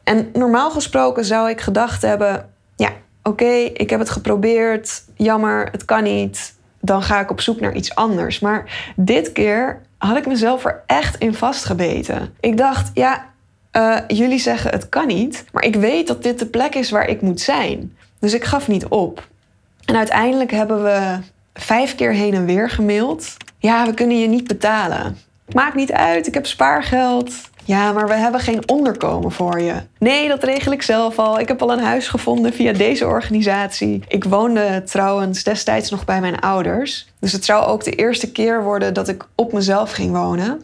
En 0.04 0.30
normaal 0.32 0.70
gesproken 0.70 1.24
zou 1.24 1.50
ik 1.50 1.60
gedacht 1.60 2.02
hebben: 2.02 2.50
ja, 2.76 2.90
oké, 3.22 3.54
ik 3.54 3.90
heb 3.90 3.98
het 3.98 4.10
geprobeerd, 4.10 5.04
jammer, 5.14 5.68
het 5.70 5.84
kan 5.84 6.02
niet. 6.02 6.54
Dan 6.80 7.02
ga 7.02 7.20
ik 7.20 7.30
op 7.30 7.40
zoek 7.40 7.60
naar 7.60 7.74
iets 7.74 7.94
anders. 7.94 8.38
Maar 8.38 8.92
dit 8.96 9.32
keer 9.32 9.80
had 9.98 10.16
ik 10.16 10.26
mezelf 10.26 10.64
er 10.64 10.82
echt 10.86 11.18
in 11.18 11.34
vastgebeten. 11.34 12.34
Ik 12.40 12.56
dacht, 12.56 12.90
ja, 12.94 13.24
uh, 13.72 13.98
jullie 14.06 14.38
zeggen 14.38 14.70
het 14.70 14.88
kan 14.88 15.06
niet, 15.06 15.44
maar 15.52 15.64
ik 15.64 15.76
weet 15.76 16.06
dat 16.06 16.22
dit 16.22 16.38
de 16.38 16.46
plek 16.46 16.74
is 16.74 16.90
waar 16.90 17.08
ik 17.08 17.20
moet 17.20 17.40
zijn. 17.40 17.96
Dus 18.18 18.34
ik 18.34 18.44
gaf 18.44 18.68
niet 18.68 18.86
op. 18.86 19.28
En 19.84 19.96
uiteindelijk 19.96 20.50
hebben 20.50 20.82
we 20.82 21.18
vijf 21.54 21.94
keer 21.94 22.12
heen 22.12 22.34
en 22.34 22.44
weer 22.44 22.70
gemaild. 22.70 23.36
Ja, 23.58 23.86
we 23.86 23.94
kunnen 23.94 24.20
je 24.20 24.28
niet 24.28 24.46
betalen. 24.46 25.18
Maakt 25.54 25.74
niet 25.74 25.92
uit, 25.92 26.26
ik 26.26 26.34
heb 26.34 26.46
spaargeld. 26.46 27.32
Ja, 27.64 27.92
maar 27.92 28.08
we 28.08 28.14
hebben 28.14 28.40
geen 28.40 28.68
onderkomen 28.68 29.32
voor 29.32 29.60
je. 29.60 29.74
Nee, 29.98 30.28
dat 30.28 30.42
regel 30.42 30.72
ik 30.72 30.82
zelf 30.82 31.18
al. 31.18 31.40
Ik 31.40 31.48
heb 31.48 31.62
al 31.62 31.72
een 31.72 31.84
huis 31.84 32.08
gevonden 32.08 32.52
via 32.52 32.72
deze 32.72 33.06
organisatie. 33.06 34.02
Ik 34.08 34.24
woonde 34.24 34.82
trouwens 34.86 35.42
destijds 35.42 35.90
nog 35.90 36.04
bij 36.04 36.20
mijn 36.20 36.40
ouders. 36.40 37.06
Dus 37.18 37.32
het 37.32 37.44
zou 37.44 37.64
ook 37.64 37.84
de 37.84 37.90
eerste 37.90 38.32
keer 38.32 38.62
worden 38.62 38.94
dat 38.94 39.08
ik 39.08 39.24
op 39.34 39.52
mezelf 39.52 39.90
ging 39.90 40.12
wonen. 40.12 40.62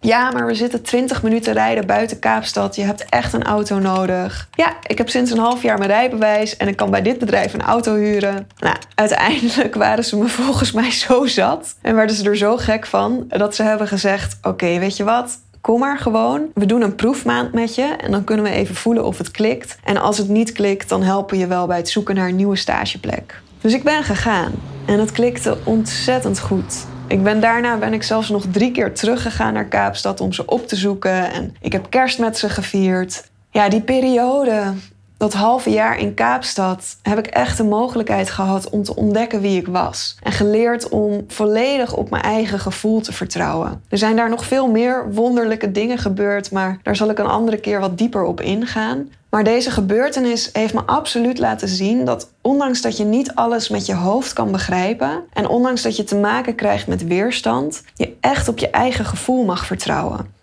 Ja, 0.00 0.30
maar 0.30 0.46
we 0.46 0.54
zitten 0.54 0.82
20 0.82 1.22
minuten 1.22 1.52
rijden 1.52 1.86
buiten 1.86 2.18
Kaapstad. 2.18 2.76
Je 2.76 2.82
hebt 2.82 3.04
echt 3.08 3.32
een 3.32 3.44
auto 3.44 3.78
nodig. 3.78 4.48
Ja, 4.52 4.76
ik 4.86 4.98
heb 4.98 5.08
sinds 5.08 5.30
een 5.30 5.38
half 5.38 5.62
jaar 5.62 5.78
mijn 5.78 5.90
rijbewijs 5.90 6.56
en 6.56 6.68
ik 6.68 6.76
kan 6.76 6.90
bij 6.90 7.02
dit 7.02 7.18
bedrijf 7.18 7.52
een 7.54 7.62
auto 7.62 7.94
huren. 7.94 8.48
Nou, 8.58 8.76
uiteindelijk 8.94 9.74
waren 9.74 10.04
ze 10.04 10.16
me 10.16 10.28
volgens 10.28 10.72
mij 10.72 10.90
zo 10.90 11.26
zat 11.26 11.74
en 11.82 11.94
werden 11.94 12.16
ze 12.16 12.24
er 12.24 12.36
zo 12.36 12.56
gek 12.56 12.86
van 12.86 13.24
dat 13.28 13.54
ze 13.54 13.62
hebben 13.62 13.88
gezegd: 13.88 14.38
Oké, 14.42 14.78
weet 14.78 14.96
je 14.96 15.04
wat? 15.04 15.38
Kom 15.60 15.78
maar 15.80 15.98
gewoon. 15.98 16.46
We 16.54 16.66
doen 16.66 16.82
een 16.82 16.94
proefmaand 16.94 17.52
met 17.52 17.74
je 17.74 17.82
en 17.82 18.10
dan 18.10 18.24
kunnen 18.24 18.44
we 18.44 18.50
even 18.50 18.74
voelen 18.74 19.04
of 19.04 19.18
het 19.18 19.30
klikt. 19.30 19.78
En 19.84 19.96
als 19.96 20.18
het 20.18 20.28
niet 20.28 20.52
klikt, 20.52 20.88
dan 20.88 21.02
helpen 21.02 21.38
je 21.38 21.46
wel 21.46 21.66
bij 21.66 21.76
het 21.76 21.88
zoeken 21.88 22.14
naar 22.14 22.28
een 22.28 22.36
nieuwe 22.36 22.56
stageplek. 22.56 23.42
Dus 23.60 23.74
ik 23.74 23.82
ben 23.82 24.02
gegaan 24.02 24.52
en 24.86 24.98
het 24.98 25.12
klikte 25.12 25.56
ontzettend 25.64 26.40
goed. 26.40 26.86
Ik 27.06 27.22
ben 27.22 27.40
daarna 27.40 27.76
ben 27.76 27.92
ik 27.92 28.02
zelfs 28.02 28.28
nog 28.28 28.44
drie 28.50 28.72
keer 28.72 28.94
teruggegaan 28.94 29.52
naar 29.52 29.68
Kaapstad 29.68 30.20
om 30.20 30.32
ze 30.32 30.46
op 30.46 30.66
te 30.66 30.76
zoeken. 30.76 31.32
En 31.32 31.56
ik 31.60 31.72
heb 31.72 31.90
kerst 31.90 32.18
met 32.18 32.38
ze 32.38 32.48
gevierd. 32.48 33.30
Ja, 33.50 33.68
die 33.68 33.80
periode 33.80 34.72
Dat 35.20 35.32
halve 35.32 35.70
jaar 35.70 35.98
in 35.98 36.14
Kaapstad 36.14 36.96
heb 37.02 37.18
ik 37.18 37.26
echt 37.26 37.56
de 37.56 37.64
mogelijkheid 37.64 38.30
gehad 38.30 38.70
om 38.70 38.82
te 38.82 38.96
ontdekken 38.96 39.40
wie 39.40 39.60
ik 39.60 39.66
was. 39.66 40.16
En 40.22 40.32
geleerd 40.32 40.88
om 40.88 41.24
volledig 41.28 41.94
op 41.94 42.10
mijn 42.10 42.22
eigen 42.22 42.58
gevoel 42.58 43.00
te 43.00 43.12
vertrouwen. 43.12 43.82
Er 43.88 43.98
zijn 43.98 44.16
daar 44.16 44.28
nog 44.28 44.44
veel 44.44 44.70
meer 44.70 45.12
wonderlijke 45.12 45.70
dingen 45.70 45.98
gebeurd, 45.98 46.50
maar 46.50 46.78
daar 46.82 46.96
zal 46.96 47.10
ik 47.10 47.18
een 47.18 47.26
andere 47.26 47.56
keer 47.56 47.80
wat 47.80 47.98
dieper 47.98 48.22
op 48.22 48.40
ingaan. 48.40 49.08
Maar 49.30 49.44
deze 49.44 49.70
gebeurtenis 49.70 50.50
heeft 50.52 50.74
me 50.74 50.82
absoluut 50.86 51.38
laten 51.38 51.68
zien 51.68 52.04
dat 52.04 52.30
ondanks 52.40 52.80
dat 52.80 52.96
je 52.96 53.04
niet 53.04 53.34
alles 53.34 53.68
met 53.68 53.86
je 53.86 53.94
hoofd 53.94 54.32
kan 54.32 54.52
begrijpen 54.52 55.24
en 55.32 55.48
ondanks 55.48 55.82
dat 55.82 55.96
je 55.96 56.04
te 56.04 56.16
maken 56.16 56.54
krijgt 56.54 56.86
met 56.86 57.06
weerstand, 57.06 57.82
je 57.94 58.16
echt 58.20 58.48
op 58.48 58.58
je 58.58 58.70
eigen 58.70 59.04
gevoel 59.04 59.44
mag 59.44 59.66
vertrouwen. 59.66 60.38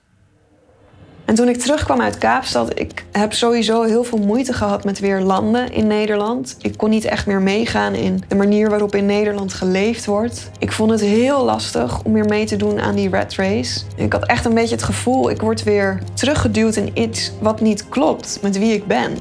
En 1.28 1.36
toen 1.36 1.50
ik 1.50 1.58
terugkwam 1.58 2.02
uit 2.02 2.18
Kaapstad, 2.18 2.80
ik 2.80 3.06
heb 3.12 3.34
sowieso 3.34 3.82
heel 3.82 4.04
veel 4.04 4.18
moeite 4.18 4.54
gehad 4.54 4.84
met 4.84 5.00
weer 5.00 5.22
landen 5.22 5.72
in 5.72 5.88
Nederland. 5.88 6.58
Ik 6.62 6.78
kon 6.78 6.90
niet 6.90 7.06
echt 7.06 7.26
meer 7.26 7.42
meegaan 7.42 7.94
in 7.94 8.24
de 8.28 8.36
manier 8.36 8.70
waarop 8.70 8.96
in 8.96 9.06
Nederland 9.06 9.54
geleefd 9.54 10.06
wordt. 10.06 10.50
Ik 10.60 10.72
vond 10.72 10.92
het 10.92 11.02
heel 11.02 11.44
lastig 11.44 12.04
om 12.04 12.14
weer 12.14 12.26
mee 12.26 12.46
te 12.46 12.56
doen 12.56 12.80
aan 12.80 12.96
die 12.96 13.10
rat 13.10 13.34
race. 13.34 13.82
Ik 13.96 14.14
had 14.14 14.26
echt 14.26 14.46
een 14.46 14.54
beetje 14.54 14.76
het 14.76 14.84
gevoel, 14.84 15.30
ik 15.30 15.42
word 15.42 15.64
weer 15.64 16.02
teruggeduwd 16.14 16.76
in 16.76 16.92
iets 16.94 17.32
wat 17.42 17.62
niet 17.62 17.90
klopt 17.90 18.40
met 18.42 18.58
wie 18.58 18.74
ik 18.74 18.88
ben. 18.88 19.18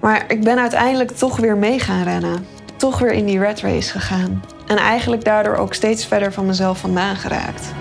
Maar 0.00 0.24
ik 0.28 0.44
ben 0.44 0.58
uiteindelijk 0.58 1.10
toch 1.10 1.36
weer 1.36 1.56
mee 1.56 1.78
gaan 1.78 2.02
rennen. 2.02 2.46
Toch 2.76 2.98
weer 2.98 3.12
in 3.12 3.26
die 3.26 3.40
rat 3.40 3.60
race 3.60 3.90
gegaan. 3.90 4.44
En 4.66 4.76
eigenlijk 4.76 5.24
daardoor 5.24 5.56
ook 5.56 5.74
steeds 5.74 6.06
verder 6.06 6.32
van 6.32 6.46
mezelf 6.46 6.78
vandaan 6.78 7.16
geraakt 7.16 7.72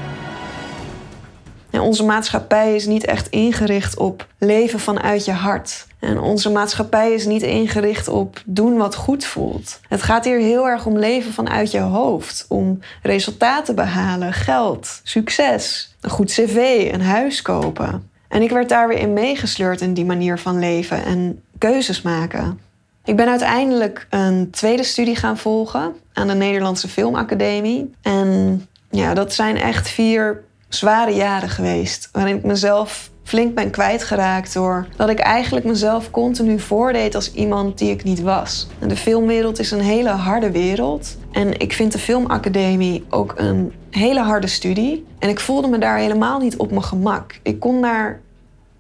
onze 1.82 2.04
maatschappij 2.04 2.76
is 2.76 2.86
niet 2.86 3.06
echt 3.06 3.30
ingericht 3.30 3.98
op 3.98 4.28
leven 4.38 4.80
vanuit 4.80 5.26
je 5.26 5.32
hart. 5.32 5.88
En 6.00 6.20
onze 6.20 6.52
maatschappij 6.52 7.14
is 7.14 7.26
niet 7.26 7.42
ingericht 7.42 8.08
op 8.08 8.42
doen 8.46 8.78
wat 8.78 8.96
goed 8.96 9.26
voelt. 9.26 9.80
Het 9.88 10.04
gaat 10.04 10.26
hier 10.26 10.40
heel 10.40 10.68
erg 10.68 10.86
om 10.86 10.98
leven 10.98 11.34
vanuit 11.34 11.72
je 11.72 11.80
hoofd. 11.80 12.46
Om 12.50 12.80
resultaten 13.02 13.76
behalen, 13.76 14.34
geld, 14.34 15.02
succes, 15.04 15.96
een 16.02 16.10
goed 16.10 16.32
cv, 16.32 16.90
een 16.92 17.02
huis 17.02 17.42
kopen. 17.42 18.10
En 18.28 18.42
ik 18.42 18.50
werd 18.50 18.70
daar 18.70 18.88
weer 18.88 19.00
in 19.00 19.14
meegesleurd 19.14 19.82
in 19.82 19.94
die 19.94 20.06
manier 20.06 20.40
van 20.40 20.60
leven 20.60 21.06
en 21.06 21.42
keuzes 21.58 22.02
maken. 22.02 22.60
Ik 23.04 23.16
ben 23.16 23.28
uiteindelijk 23.30 24.08
een 24.10 24.50
tweede 24.52 24.84
studie 24.84 25.16
gaan 25.16 25.38
volgen 25.38 25.96
aan 26.14 26.28
de 26.28 26.34
Nederlandse 26.34 26.88
Filmacademie. 26.88 27.94
En 28.02 28.68
ja, 28.90 29.14
dat 29.14 29.34
zijn 29.34 29.58
echt 29.58 29.90
vier 29.90 30.44
zware 30.78 31.12
jaren 31.12 31.50
geweest. 31.50 32.10
Waarin 32.12 32.38
ik 32.38 32.44
mezelf 32.44 33.10
flink 33.24 33.56
ben 33.56 33.70
kwijtgeraakt 33.70 34.54
door 34.54 34.88
dat 34.96 35.10
ik 35.10 35.20
eigenlijk 35.20 35.66
mezelf 35.66 36.12
continu 36.12 36.60
voordeed 36.60 37.16
als 37.16 37.34
iemand 37.34 37.78
die 37.78 37.92
ik 37.92 38.04
niet 38.04 38.22
was. 38.22 38.68
De 38.88 38.96
filmwereld 38.96 39.60
is 39.60 39.72
een 39.72 39.82
hele 39.82 40.10
harde 40.10 40.52
wereld. 40.52 41.18
En 41.32 41.60
ik 41.60 41.74
vind 41.74 41.92
de 41.92 42.00
filmacademie 42.00 43.06
ook 43.10 43.34
een 43.36 43.74
hele 43.90 44.22
harde 44.22 44.48
studie. 44.48 45.06
En 45.20 45.30
ik 45.30 45.40
voelde 45.40 45.68
me 45.68 45.78
daar 45.78 45.98
helemaal 45.98 46.40
niet 46.40 46.58
op 46.58 46.70
mijn 46.70 46.84
gemak. 46.84 47.40
Ik 47.44 47.60
kon 47.60 47.82
daar 47.82 48.22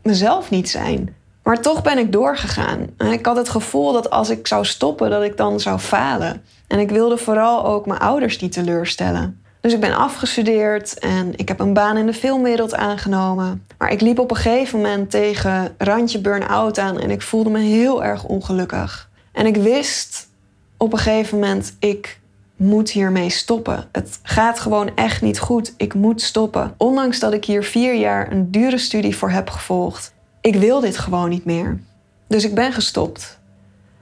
mezelf 0.01 0.49
niet 0.49 0.69
zijn. 0.69 1.15
Maar 1.43 1.61
toch 1.61 1.81
ben 1.81 1.97
ik 1.97 2.11
doorgegaan. 2.11 2.87
Ik 3.11 3.25
had 3.25 3.35
het 3.35 3.49
gevoel 3.49 3.93
dat 3.93 4.09
als 4.09 4.29
ik 4.29 4.47
zou 4.47 4.65
stoppen, 4.65 5.09
dat 5.09 5.23
ik 5.23 5.37
dan 5.37 5.59
zou 5.59 5.79
falen. 5.79 6.43
En 6.67 6.79
ik 6.79 6.89
wilde 6.89 7.17
vooral 7.17 7.65
ook 7.65 7.85
mijn 7.85 7.99
ouders 7.99 8.39
niet 8.39 8.51
teleurstellen. 8.51 9.41
Dus 9.67 9.75
ik 9.75 9.81
ben 9.81 9.97
afgestudeerd 9.97 10.99
en 10.99 11.33
ik 11.35 11.47
heb 11.47 11.59
een 11.59 11.73
baan 11.73 11.97
in 11.97 12.05
de 12.05 12.13
filmwereld 12.13 12.75
aangenomen. 12.75 13.65
Maar 13.77 13.91
ik 13.91 14.01
liep 14.01 14.19
op 14.19 14.29
een 14.29 14.37
gegeven 14.37 14.81
moment 14.81 15.11
tegen 15.11 15.75
randje 15.77 16.19
burn-out 16.19 16.79
aan 16.79 16.99
en 16.99 17.11
ik 17.11 17.21
voelde 17.21 17.49
me 17.49 17.59
heel 17.59 18.03
erg 18.03 18.23
ongelukkig. 18.23 19.09
En 19.31 19.45
ik 19.45 19.55
wist 19.55 20.27
op 20.77 20.93
een 20.93 20.99
gegeven 20.99 21.39
moment, 21.39 21.75
ik 21.79 22.19
moet 22.55 22.89
hiermee 22.89 23.29
stoppen. 23.29 23.85
Het 23.91 24.19
gaat 24.23 24.59
gewoon 24.59 24.95
echt 24.95 25.21
niet 25.21 25.39
goed. 25.39 25.73
Ik 25.77 25.93
moet 25.93 26.21
stoppen. 26.21 26.73
Ondanks 26.77 27.19
dat 27.19 27.33
ik 27.33 27.45
hier 27.45 27.63
vier 27.63 27.95
jaar 27.95 28.31
een 28.31 28.51
dure 28.51 28.77
studie 28.77 29.17
voor 29.17 29.29
heb 29.29 29.49
gevolgd. 29.49 30.13
Ik 30.41 30.55
wil 30.55 30.79
dit 30.79 30.97
gewoon 30.97 31.29
niet 31.29 31.45
meer. 31.45 31.79
Dus 32.27 32.43
ik 32.43 32.55
ben 32.55 32.73
gestopt. 32.73 33.36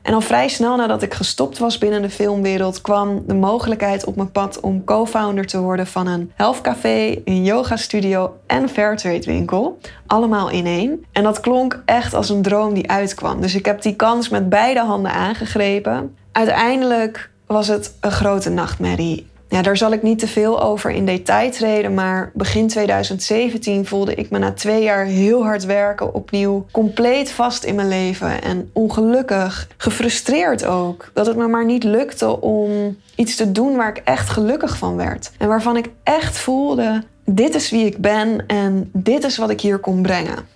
En 0.06 0.14
al 0.14 0.22
vrij 0.22 0.48
snel 0.48 0.76
nadat 0.76 1.02
ik 1.02 1.14
gestopt 1.14 1.58
was 1.58 1.78
binnen 1.78 2.02
de 2.02 2.10
filmwereld, 2.10 2.82
kwam 2.82 3.24
de 3.28 3.34
mogelijkheid 3.34 4.06
op 4.06 4.16
mijn 4.16 4.32
pad 4.32 4.60
om 4.60 4.84
co-founder 4.84 5.46
te 5.46 5.60
worden 5.60 5.88
van 5.88 6.08
een 6.08 6.32
health 6.36 6.62
café, 6.62 7.22
een 7.24 7.44
yoga 7.44 7.76
studio 7.76 8.38
en 8.48 8.70
fairtrade 8.70 9.26
winkel. 9.26 9.80
Allemaal 10.08 10.50
in 10.50 10.66
één. 10.66 11.06
En 11.12 11.24
dat 11.24 11.40
klonk 11.40 11.82
echt 11.86 12.14
als 12.14 12.30
een 12.30 12.42
droom 12.42 12.74
die 12.74 12.90
uitkwam. 12.90 13.42
Dus 13.42 13.56
ik 13.56 13.66
heb 13.66 13.82
die 13.82 13.96
kans 13.96 14.30
met 14.30 14.50
beide 14.50 14.80
handen 14.80 15.12
aangegrepen. 15.12 16.16
Uiteindelijk 16.32 17.30
was 17.46 17.68
het 17.68 17.96
een 18.00 18.12
grote 18.12 18.50
nachtmerrie. 18.50 19.28
Ja, 19.50 19.62
daar 19.62 19.78
zal 19.78 19.92
ik 19.92 20.02
niet 20.02 20.20
te 20.20 20.28
veel 20.28 20.62
over 20.62 20.92
in 20.92 21.06
detail 21.06 21.52
treden, 21.52 21.94
maar 21.94 22.32
begin 22.34 22.68
2017 22.68 23.86
voelde 23.86 24.16
ik 24.16 24.30
me 24.30 24.38
na 24.38 24.52
twee 24.52 24.84
jaar 24.84 25.06
heel 25.06 25.44
hard 25.44 25.66
werken 25.66 26.14
opnieuw 26.14 26.66
compleet 26.72 27.32
vast 27.32 27.64
in 27.64 27.76
mijn 27.76 27.88
leven 27.88 28.42
en 28.42 28.70
ongelukkig, 28.74 29.68
gefrustreerd 29.78 30.66
ook. 30.66 31.12
Dat 31.14 31.26
het 31.26 31.36
me 31.36 31.48
maar 31.48 31.66
niet 31.66 31.84
lukte 31.84 32.42
om 32.42 32.98
iets 33.16 33.36
te 33.36 33.52
doen 33.52 33.76
waar 33.76 33.90
ik 33.90 34.02
echt 34.04 34.30
gelukkig 34.30 34.78
van 34.78 34.96
werd 34.96 35.32
en 35.38 35.48
waarvan 35.48 35.78
ik 35.78 35.90
echt 36.04 36.38
voelde: 36.38 37.04
dit 37.26 37.56
is 37.56 37.70
wie 37.70 37.86
ik 37.86 37.98
ben 37.98 38.46
en 38.48 38.90
dit 38.94 39.24
is 39.24 39.38
wat 39.38 39.50
ik 39.50 39.62
hier 39.62 39.78
kon 39.78 40.02
brengen. 40.02 40.55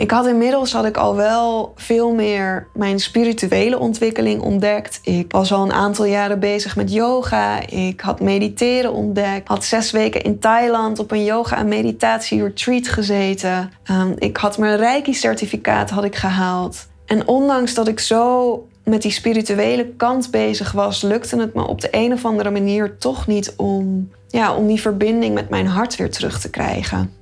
Ik 0.00 0.10
had 0.10 0.26
inmiddels 0.26 0.72
had 0.72 0.84
ik 0.84 0.96
al 0.96 1.16
wel 1.16 1.72
veel 1.76 2.14
meer 2.14 2.66
mijn 2.74 2.98
spirituele 2.98 3.78
ontwikkeling 3.78 4.42
ontdekt. 4.42 5.00
Ik 5.02 5.32
was 5.32 5.52
al 5.52 5.62
een 5.62 5.72
aantal 5.72 6.04
jaren 6.04 6.40
bezig 6.40 6.76
met 6.76 6.92
yoga. 6.92 7.66
Ik 7.66 8.00
had 8.00 8.20
mediteren 8.20 8.92
ontdekt. 8.92 9.48
Had 9.48 9.64
zes 9.64 9.90
weken 9.90 10.22
in 10.22 10.38
Thailand 10.38 10.98
op 10.98 11.10
een 11.10 11.24
yoga 11.24 11.56
en 11.56 11.68
meditatie 11.68 12.42
retreat 12.42 12.88
gezeten. 12.88 13.72
Um, 13.90 14.14
ik 14.18 14.36
had 14.36 14.58
mijn 14.58 14.76
Reiki-certificaat 14.76 15.90
had 15.90 16.04
ik 16.04 16.16
gehaald. 16.16 16.86
En 17.06 17.28
ondanks 17.28 17.74
dat 17.74 17.88
ik 17.88 18.00
zo 18.00 18.66
met 18.84 19.02
die 19.02 19.12
spirituele 19.12 19.86
kant 19.86 20.30
bezig 20.30 20.72
was, 20.72 21.02
lukte 21.02 21.40
het 21.40 21.54
me 21.54 21.66
op 21.66 21.80
de 21.80 21.88
een 21.90 22.12
of 22.12 22.24
andere 22.24 22.50
manier 22.50 22.98
toch 22.98 23.26
niet 23.26 23.54
om, 23.56 24.10
ja, 24.28 24.54
om 24.54 24.66
die 24.66 24.80
verbinding 24.80 25.34
met 25.34 25.48
mijn 25.48 25.66
hart 25.66 25.96
weer 25.96 26.10
terug 26.10 26.40
te 26.40 26.50
krijgen. 26.50 27.12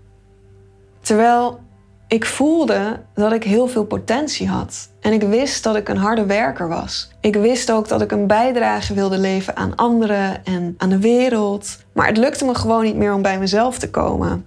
Terwijl 1.00 1.66
ik 2.08 2.26
voelde 2.26 3.00
dat 3.14 3.32
ik 3.32 3.44
heel 3.44 3.66
veel 3.66 3.84
potentie 3.84 4.48
had. 4.48 4.88
En 5.00 5.12
ik 5.12 5.22
wist 5.22 5.62
dat 5.62 5.76
ik 5.76 5.88
een 5.88 5.96
harde 5.96 6.26
werker 6.26 6.68
was. 6.68 7.10
Ik 7.20 7.34
wist 7.34 7.70
ook 7.70 7.88
dat 7.88 8.00
ik 8.00 8.12
een 8.12 8.26
bijdrage 8.26 8.94
wilde 8.94 9.18
leveren 9.18 9.56
aan 9.56 9.76
anderen 9.76 10.44
en 10.44 10.74
aan 10.78 10.88
de 10.88 10.98
wereld. 10.98 11.78
Maar 11.92 12.06
het 12.06 12.16
lukte 12.16 12.44
me 12.44 12.54
gewoon 12.54 12.84
niet 12.84 12.96
meer 12.96 13.14
om 13.14 13.22
bij 13.22 13.38
mezelf 13.38 13.78
te 13.78 13.90
komen. 13.90 14.46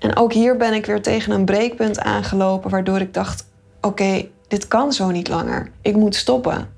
En 0.00 0.16
ook 0.16 0.32
hier 0.32 0.56
ben 0.56 0.74
ik 0.74 0.86
weer 0.86 1.02
tegen 1.02 1.32
een 1.32 1.44
breekpunt 1.44 2.00
aangelopen, 2.00 2.70
waardoor 2.70 3.00
ik 3.00 3.14
dacht: 3.14 3.46
oké, 3.80 4.28
dit 4.48 4.68
kan 4.68 4.92
zo 4.92 5.10
niet 5.10 5.28
langer. 5.28 5.70
Ik 5.82 5.96
moet 5.96 6.14
stoppen. 6.14 6.68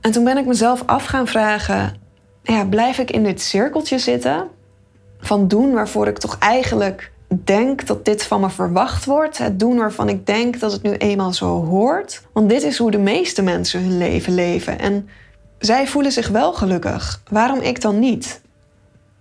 En 0.00 0.10
toen 0.10 0.24
ben 0.24 0.38
ik 0.38 0.46
mezelf 0.46 0.82
af 0.86 1.04
gaan 1.04 1.26
vragen: 1.26 1.96
ja, 2.42 2.64
blijf 2.64 2.98
ik 2.98 3.10
in 3.10 3.22
dit 3.22 3.40
cirkeltje 3.40 3.98
zitten 3.98 4.48
van 5.18 5.48
doen 5.48 5.72
waarvoor 5.72 6.08
ik 6.08 6.18
toch 6.18 6.38
eigenlijk 6.38 7.12
denk 7.44 7.86
dat 7.86 8.04
dit 8.04 8.24
van 8.24 8.40
me 8.40 8.50
verwacht 8.50 9.04
wordt. 9.04 9.38
Het 9.38 9.58
doen 9.58 9.76
waarvan 9.76 10.08
ik 10.08 10.26
denk 10.26 10.60
dat 10.60 10.72
het 10.72 10.82
nu 10.82 10.92
eenmaal 10.92 11.32
zo 11.32 11.64
hoort. 11.64 12.22
Want 12.32 12.48
dit 12.48 12.62
is 12.62 12.78
hoe 12.78 12.90
de 12.90 12.98
meeste 12.98 13.42
mensen 13.42 13.82
hun 13.82 13.98
leven 13.98 14.34
leven. 14.34 14.78
En 14.78 15.08
zij 15.58 15.86
voelen 15.86 16.12
zich 16.12 16.28
wel 16.28 16.52
gelukkig. 16.52 17.20
Waarom 17.30 17.60
ik 17.60 17.80
dan 17.80 17.98
niet? 17.98 18.42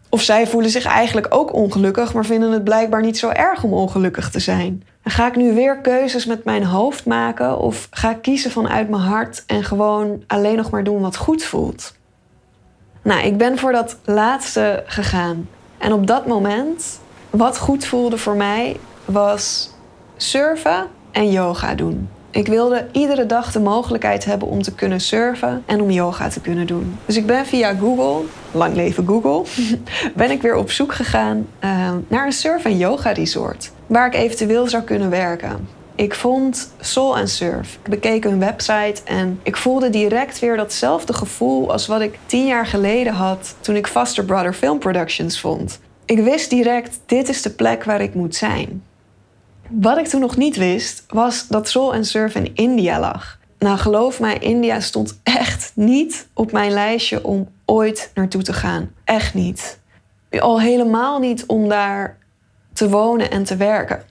Of 0.10 0.22
zij 0.22 0.48
voelen 0.48 0.70
zich 0.70 0.86
eigenlijk 0.86 1.28
ook 1.30 1.54
ongelukkig, 1.54 2.14
maar 2.14 2.26
vinden 2.26 2.52
het 2.52 2.64
blijkbaar 2.64 3.02
niet 3.02 3.18
zo 3.18 3.30
erg 3.30 3.64
om 3.64 3.74
ongelukkig 3.74 4.30
te 4.30 4.40
zijn. 4.40 4.84
Ga 5.04 5.28
ik 5.28 5.36
nu 5.36 5.54
weer 5.54 5.78
keuzes 5.78 6.26
met 6.26 6.44
mijn 6.44 6.64
hoofd 6.64 7.06
maken 7.06 7.60
of 7.60 7.88
ga 7.92 8.12
ik 8.12 8.22
kiezen 8.22 8.52
vanuit 8.52 8.90
mijn 8.90 9.02
hart 9.02 9.44
en 9.48 9.64
gewoon 9.64 10.24
alleen 10.28 10.56
nog 10.56 10.70
maar 10.70 10.84
doen 10.84 11.02
wat 11.02 11.16
goed 11.16 11.44
voelt? 11.44 11.96
Nou, 13.02 13.22
ik 13.22 13.38
ben 13.38 13.58
voor 13.58 13.72
dat 13.72 13.98
laatste 14.04 14.84
gegaan. 14.86 15.50
En 15.78 15.94
op 15.94 16.08
dat 16.08 16.28
moment 16.28 17.00
wat 17.38 17.58
goed 17.58 17.86
voelde 17.86 18.18
voor 18.18 18.36
mij 18.36 18.78
was 19.06 19.70
surfen 20.18 20.88
en 21.12 21.32
yoga 21.32 21.76
doen. 21.76 22.10
Ik 22.30 22.48
wilde 22.48 22.88
iedere 22.92 23.26
dag 23.26 23.52
de 23.52 23.60
mogelijkheid 23.60 24.26
hebben 24.26 24.48
om 24.48 24.62
te 24.62 24.74
kunnen 24.74 25.02
surfen 25.02 25.64
en 25.66 25.82
om 25.82 25.92
yoga 25.92 26.30
te 26.30 26.42
kunnen 26.42 26.68
doen. 26.68 26.98
Dus 27.06 27.18
ik 27.18 27.26
ben 27.26 27.46
via 27.46 27.76
Google, 27.76 28.26
lang 28.52 28.76
leven 28.76 29.08
Google, 29.08 29.44
ben 30.16 30.32
ik 30.32 30.42
weer 30.42 30.56
op 30.56 30.72
zoek 30.72 30.94
gegaan 30.94 31.48
uh, 31.64 31.92
naar 32.08 32.26
een 32.26 32.32
surf- 32.32 32.66
en 32.66 32.78
yoga 32.78 33.12
resort 33.12 33.72
waar 33.88 34.08
ik 34.08 34.14
eventueel 34.14 34.68
zou 34.68 34.84
kunnen 34.84 35.10
werken. 35.10 35.68
Ik 35.96 36.14
vond 36.14 36.74
Soul 36.80 37.18
and 37.18 37.30
Surf. 37.30 37.80
Ik 37.84 37.90
bekeek 37.90 38.24
hun 38.24 38.40
website 38.40 39.02
en 39.06 39.40
ik 39.44 39.58
voelde 39.58 39.90
direct 39.90 40.40
weer 40.40 40.58
datzelfde 40.58 41.14
gevoel 41.14 41.72
als 41.72 41.88
wat 41.88 42.02
ik 42.02 42.20
tien 42.26 42.46
jaar 42.46 42.68
geleden 42.68 43.14
had 43.14 43.56
toen 43.60 43.76
ik 43.76 43.88
Foster 43.88 44.26
Brother 44.26 44.54
Film 44.54 44.80
Productions 44.80 45.40
vond. 45.40 45.80
Ik 46.06 46.20
wist 46.20 46.50
direct, 46.50 47.00
dit 47.06 47.30
is 47.30 47.42
de 47.42 47.50
plek 47.50 47.84
waar 47.84 48.02
ik 48.02 48.14
moet 48.14 48.36
zijn. 48.36 48.84
Wat 49.70 49.98
ik 49.98 50.08
toen 50.08 50.22
nog 50.22 50.38
niet 50.38 50.56
wist, 50.56 51.04
was 51.08 51.48
dat 51.48 51.70
Sol 51.70 51.94
en 51.94 52.06
Surf 52.06 52.36
in 52.36 52.56
India 52.56 53.00
lag. 53.00 53.40
Nou, 53.60 53.78
geloof 53.78 54.20
mij, 54.20 54.38
India 54.38 54.80
stond 54.80 55.20
echt 55.24 55.72
niet 55.76 56.28
op 56.34 56.52
mijn 56.52 56.72
lijstje 56.72 57.24
om 57.24 57.50
ooit 57.66 58.12
naartoe 58.14 58.42
te 58.42 58.54
gaan. 58.54 58.92
Echt 59.04 59.34
niet. 59.34 59.80
Al 60.40 60.62
helemaal 60.62 61.20
niet 61.20 61.46
om 61.46 61.70
daar 61.70 62.18
te 62.74 62.90
wonen 62.90 63.32
en 63.32 63.44
te 63.44 63.56
werken. 63.56 64.04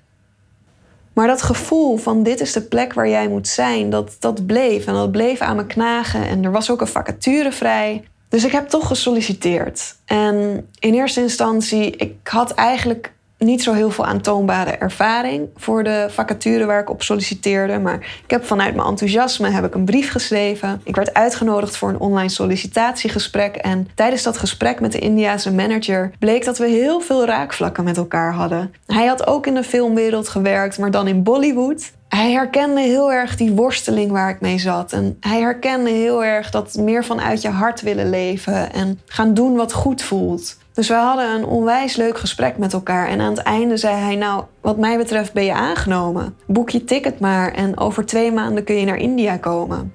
Maar 1.13 1.27
dat 1.27 1.43
gevoel 1.43 1.97
van 1.97 2.23
dit 2.23 2.41
is 2.41 2.53
de 2.53 2.63
plek 2.63 2.93
waar 2.93 3.09
jij 3.09 3.29
moet 3.29 3.49
zijn, 3.49 3.91
dat, 3.91 4.17
dat 4.19 4.47
bleef. 4.47 4.87
En 4.87 4.95
dat 4.95 5.11
bleef 5.11 5.41
aan 5.41 5.57
me 5.57 5.67
knagen. 5.67 6.27
En 6.27 6.45
er 6.45 6.53
was 6.53 6.71
ook 6.71 6.81
een 6.81 6.87
vacature 6.87 7.53
vrij. 7.53 8.05
Dus 8.33 8.45
ik 8.45 8.53
heb 8.53 8.69
toch 8.69 8.87
gesolliciteerd. 8.87 9.97
En 10.05 10.69
in 10.79 10.95
eerste 10.95 11.21
instantie, 11.21 11.91
ik 11.97 12.29
had 12.29 12.51
eigenlijk 12.55 13.13
niet 13.39 13.63
zo 13.63 13.73
heel 13.73 13.91
veel 13.91 14.07
aantoonbare 14.07 14.71
ervaring 14.71 15.49
voor 15.57 15.85
de 15.85 16.07
vacature 16.11 16.65
waar 16.65 16.81
ik 16.81 16.91
op 16.91 17.03
solliciteerde. 17.03 17.79
Maar 17.79 17.95
ik 18.25 18.31
heb 18.31 18.45
vanuit 18.45 18.75
mijn 18.75 18.89
enthousiasme 18.89 19.51
heb 19.51 19.65
ik 19.65 19.75
een 19.75 19.85
brief 19.85 20.11
geschreven. 20.11 20.81
Ik 20.85 20.97
werd 20.97 21.15
uitgenodigd 21.15 21.77
voor 21.77 21.89
een 21.89 22.01
online 22.01 22.29
sollicitatiegesprek. 22.29 23.57
En 23.57 23.89
tijdens 23.95 24.23
dat 24.23 24.39
gesprek 24.39 24.81
met 24.81 24.93
de 24.93 24.99
Indiase 24.99 25.53
manager 25.53 26.13
bleek 26.19 26.45
dat 26.45 26.59
we 26.59 26.69
heel 26.69 27.01
veel 27.01 27.27
raakvlakken 27.27 27.85
met 27.85 27.97
elkaar 27.97 28.33
hadden. 28.33 28.75
Hij 28.87 29.07
had 29.07 29.27
ook 29.27 29.47
in 29.47 29.55
de 29.55 29.65
filmwereld 29.65 30.29
gewerkt, 30.29 30.79
maar 30.79 30.91
dan 30.91 31.09
in 31.09 31.23
Bollywood. 31.23 31.93
Hij 32.17 32.33
herkende 32.33 32.81
heel 32.81 33.13
erg 33.13 33.37
die 33.37 33.53
worsteling 33.53 34.11
waar 34.11 34.31
ik 34.31 34.41
mee 34.41 34.59
zat. 34.59 34.93
En 34.93 35.17
hij 35.21 35.41
herkende 35.41 35.91
heel 35.91 36.25
erg 36.25 36.51
dat 36.51 36.75
meer 36.75 37.05
vanuit 37.05 37.43
je 37.43 37.49
hart 37.49 37.81
willen 37.81 38.11
leven 38.11 38.73
en 38.73 39.01
gaan 39.07 39.35
doen 39.35 39.57
wat 39.57 39.73
goed 39.73 40.03
voelt. 40.03 40.57
Dus 40.73 40.89
we 40.89 40.95
hadden 40.95 41.31
een 41.31 41.45
onwijs 41.45 41.97
leuk 41.97 42.19
gesprek 42.19 42.59
met 42.59 42.73
elkaar. 42.73 43.09
En 43.09 43.21
aan 43.21 43.33
het 43.33 43.43
einde 43.43 43.77
zei 43.77 43.97
hij: 43.97 44.17
Nou, 44.17 44.45
wat 44.61 44.77
mij 44.77 44.97
betreft 44.97 45.33
ben 45.33 45.45
je 45.45 45.53
aangenomen. 45.53 46.37
Boek 46.47 46.71
je 46.71 46.85
ticket 46.85 47.21
maar 47.21 47.53
en 47.53 47.79
over 47.79 48.07
twee 48.07 48.33
maanden 48.33 48.65
kun 48.65 48.77
je 48.77 48.87
naar 48.87 48.99
India 48.99 49.37
komen. 49.37 49.93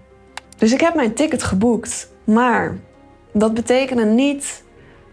Dus 0.57 0.73
ik 0.73 0.81
heb 0.81 0.95
mijn 0.95 1.13
ticket 1.13 1.43
geboekt. 1.43 2.09
Maar 2.23 2.77
dat 3.33 3.53
betekende 3.53 4.05
niet 4.05 4.63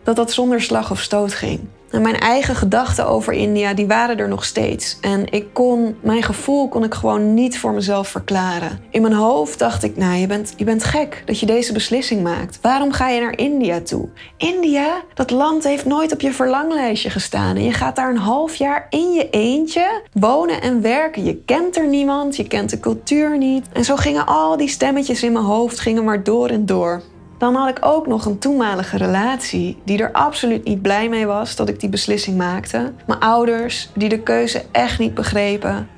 dat 0.02 0.16
dat 0.16 0.32
zonder 0.32 0.60
slag 0.60 0.90
of 0.90 1.00
stoot 1.00 1.34
ging. 1.34 1.60
En 1.90 2.02
mijn 2.02 2.18
eigen 2.18 2.54
gedachten 2.54 3.06
over 3.06 3.32
India, 3.32 3.74
die 3.74 3.86
waren 3.86 4.18
er 4.18 4.28
nog 4.28 4.44
steeds. 4.44 4.98
En 5.00 5.32
ik 5.32 5.46
kon, 5.52 5.96
mijn 6.00 6.22
gevoel 6.22 6.68
kon 6.68 6.84
ik 6.84 6.94
gewoon 6.94 7.34
niet 7.34 7.58
voor 7.58 7.72
mezelf 7.72 8.08
verklaren. 8.08 8.80
In 8.90 9.02
mijn 9.02 9.14
hoofd 9.14 9.58
dacht 9.58 9.82
ik, 9.82 9.96
nou, 9.96 10.16
je 10.16 10.26
bent, 10.26 10.54
je 10.56 10.64
bent 10.64 10.84
gek 10.84 11.22
dat 11.26 11.40
je 11.40 11.46
deze 11.46 11.72
beslissing 11.72 12.22
maakt. 12.22 12.58
Waarom 12.62 12.92
ga 12.92 13.08
je 13.08 13.20
naar 13.20 13.38
India 13.38 13.80
toe? 13.80 14.08
India, 14.36 15.02
dat 15.14 15.30
land 15.30 15.64
heeft 15.64 15.84
nooit 15.84 16.12
op 16.12 16.20
je 16.20 16.32
verlanglijstje 16.32 17.10
gestaan. 17.10 17.56
En 17.56 17.64
je 17.64 17.72
gaat 17.72 17.96
daar 17.96 18.10
een 18.10 18.16
half 18.16 18.54
jaar 18.54 18.86
in 18.90 19.12
je 19.12 19.30
eentje 19.30 20.02
wonen 20.12 20.62
en 20.62 20.82
werken. 20.82 21.24
Je 21.24 21.36
kent 21.36 21.76
er 21.76 21.86
niemand, 21.86 22.36
je 22.36 22.46
kent 22.46 22.70
de 22.70 22.80
cultuur 22.80 23.38
niet. 23.38 23.66
En 23.72 23.84
zo 23.84 23.96
gingen 23.96 24.26
al 24.26 24.56
die 24.56 24.68
stemmetjes 24.68 25.22
in 25.22 25.32
mijn 25.32 25.44
hoofd 25.44 25.80
gingen 25.80 26.04
maar 26.04 26.22
door 26.22 26.48
en 26.48 26.66
door. 26.66 27.02
Dan 27.44 27.54
had 27.54 27.68
ik 27.68 27.78
ook 27.80 28.06
nog 28.06 28.24
een 28.24 28.38
toenmalige 28.38 28.96
relatie 28.96 29.78
die 29.84 30.02
er 30.02 30.12
absoluut 30.12 30.64
niet 30.64 30.82
blij 30.82 31.08
mee 31.08 31.26
was 31.26 31.56
dat 31.56 31.68
ik 31.68 31.80
die 31.80 31.88
beslissing 31.88 32.36
maakte. 32.36 32.92
Mijn 33.06 33.20
ouders 33.20 33.90
die 33.94 34.08
de 34.08 34.20
keuze 34.20 34.64
echt 34.72 34.98
niet 34.98 35.14
begrepen. 35.14 35.88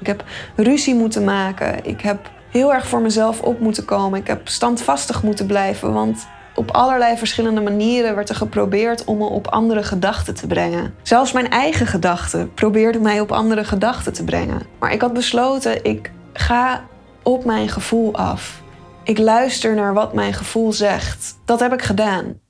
Ik 0.00 0.06
heb 0.06 0.24
ruzie 0.56 0.94
moeten 0.94 1.24
maken. 1.24 1.84
Ik 1.86 2.00
heb 2.00 2.30
heel 2.50 2.74
erg 2.74 2.86
voor 2.86 3.00
mezelf 3.00 3.40
op 3.40 3.60
moeten 3.60 3.84
komen. 3.84 4.20
Ik 4.20 4.26
heb 4.26 4.48
standvastig 4.48 5.22
moeten 5.22 5.46
blijven, 5.46 5.92
want 5.92 6.26
op 6.54 6.70
allerlei 6.70 7.16
verschillende 7.16 7.60
manieren 7.60 8.14
werd 8.14 8.28
er 8.28 8.34
geprobeerd 8.34 9.04
om 9.04 9.18
me 9.18 9.26
op 9.26 9.46
andere 9.46 9.82
gedachten 9.82 10.34
te 10.34 10.46
brengen. 10.46 10.94
Zelfs 11.02 11.32
mijn 11.32 11.50
eigen 11.50 11.86
gedachten 11.86 12.54
probeerden 12.54 13.02
mij 13.02 13.20
op 13.20 13.32
andere 13.32 13.64
gedachten 13.64 14.12
te 14.12 14.24
brengen. 14.24 14.62
Maar 14.78 14.92
ik 14.92 15.00
had 15.00 15.12
besloten, 15.12 15.84
ik 15.84 16.10
ga 16.32 16.84
op 17.22 17.44
mijn 17.44 17.68
gevoel 17.68 18.14
af. 18.14 18.62
Ik 19.04 19.18
luister 19.18 19.74
naar 19.74 19.94
wat 19.94 20.14
mijn 20.14 20.34
gevoel 20.34 20.72
zegt. 20.72 21.38
Dat 21.44 21.60
heb 21.60 21.72
ik 21.72 21.82
gedaan. 21.82 22.40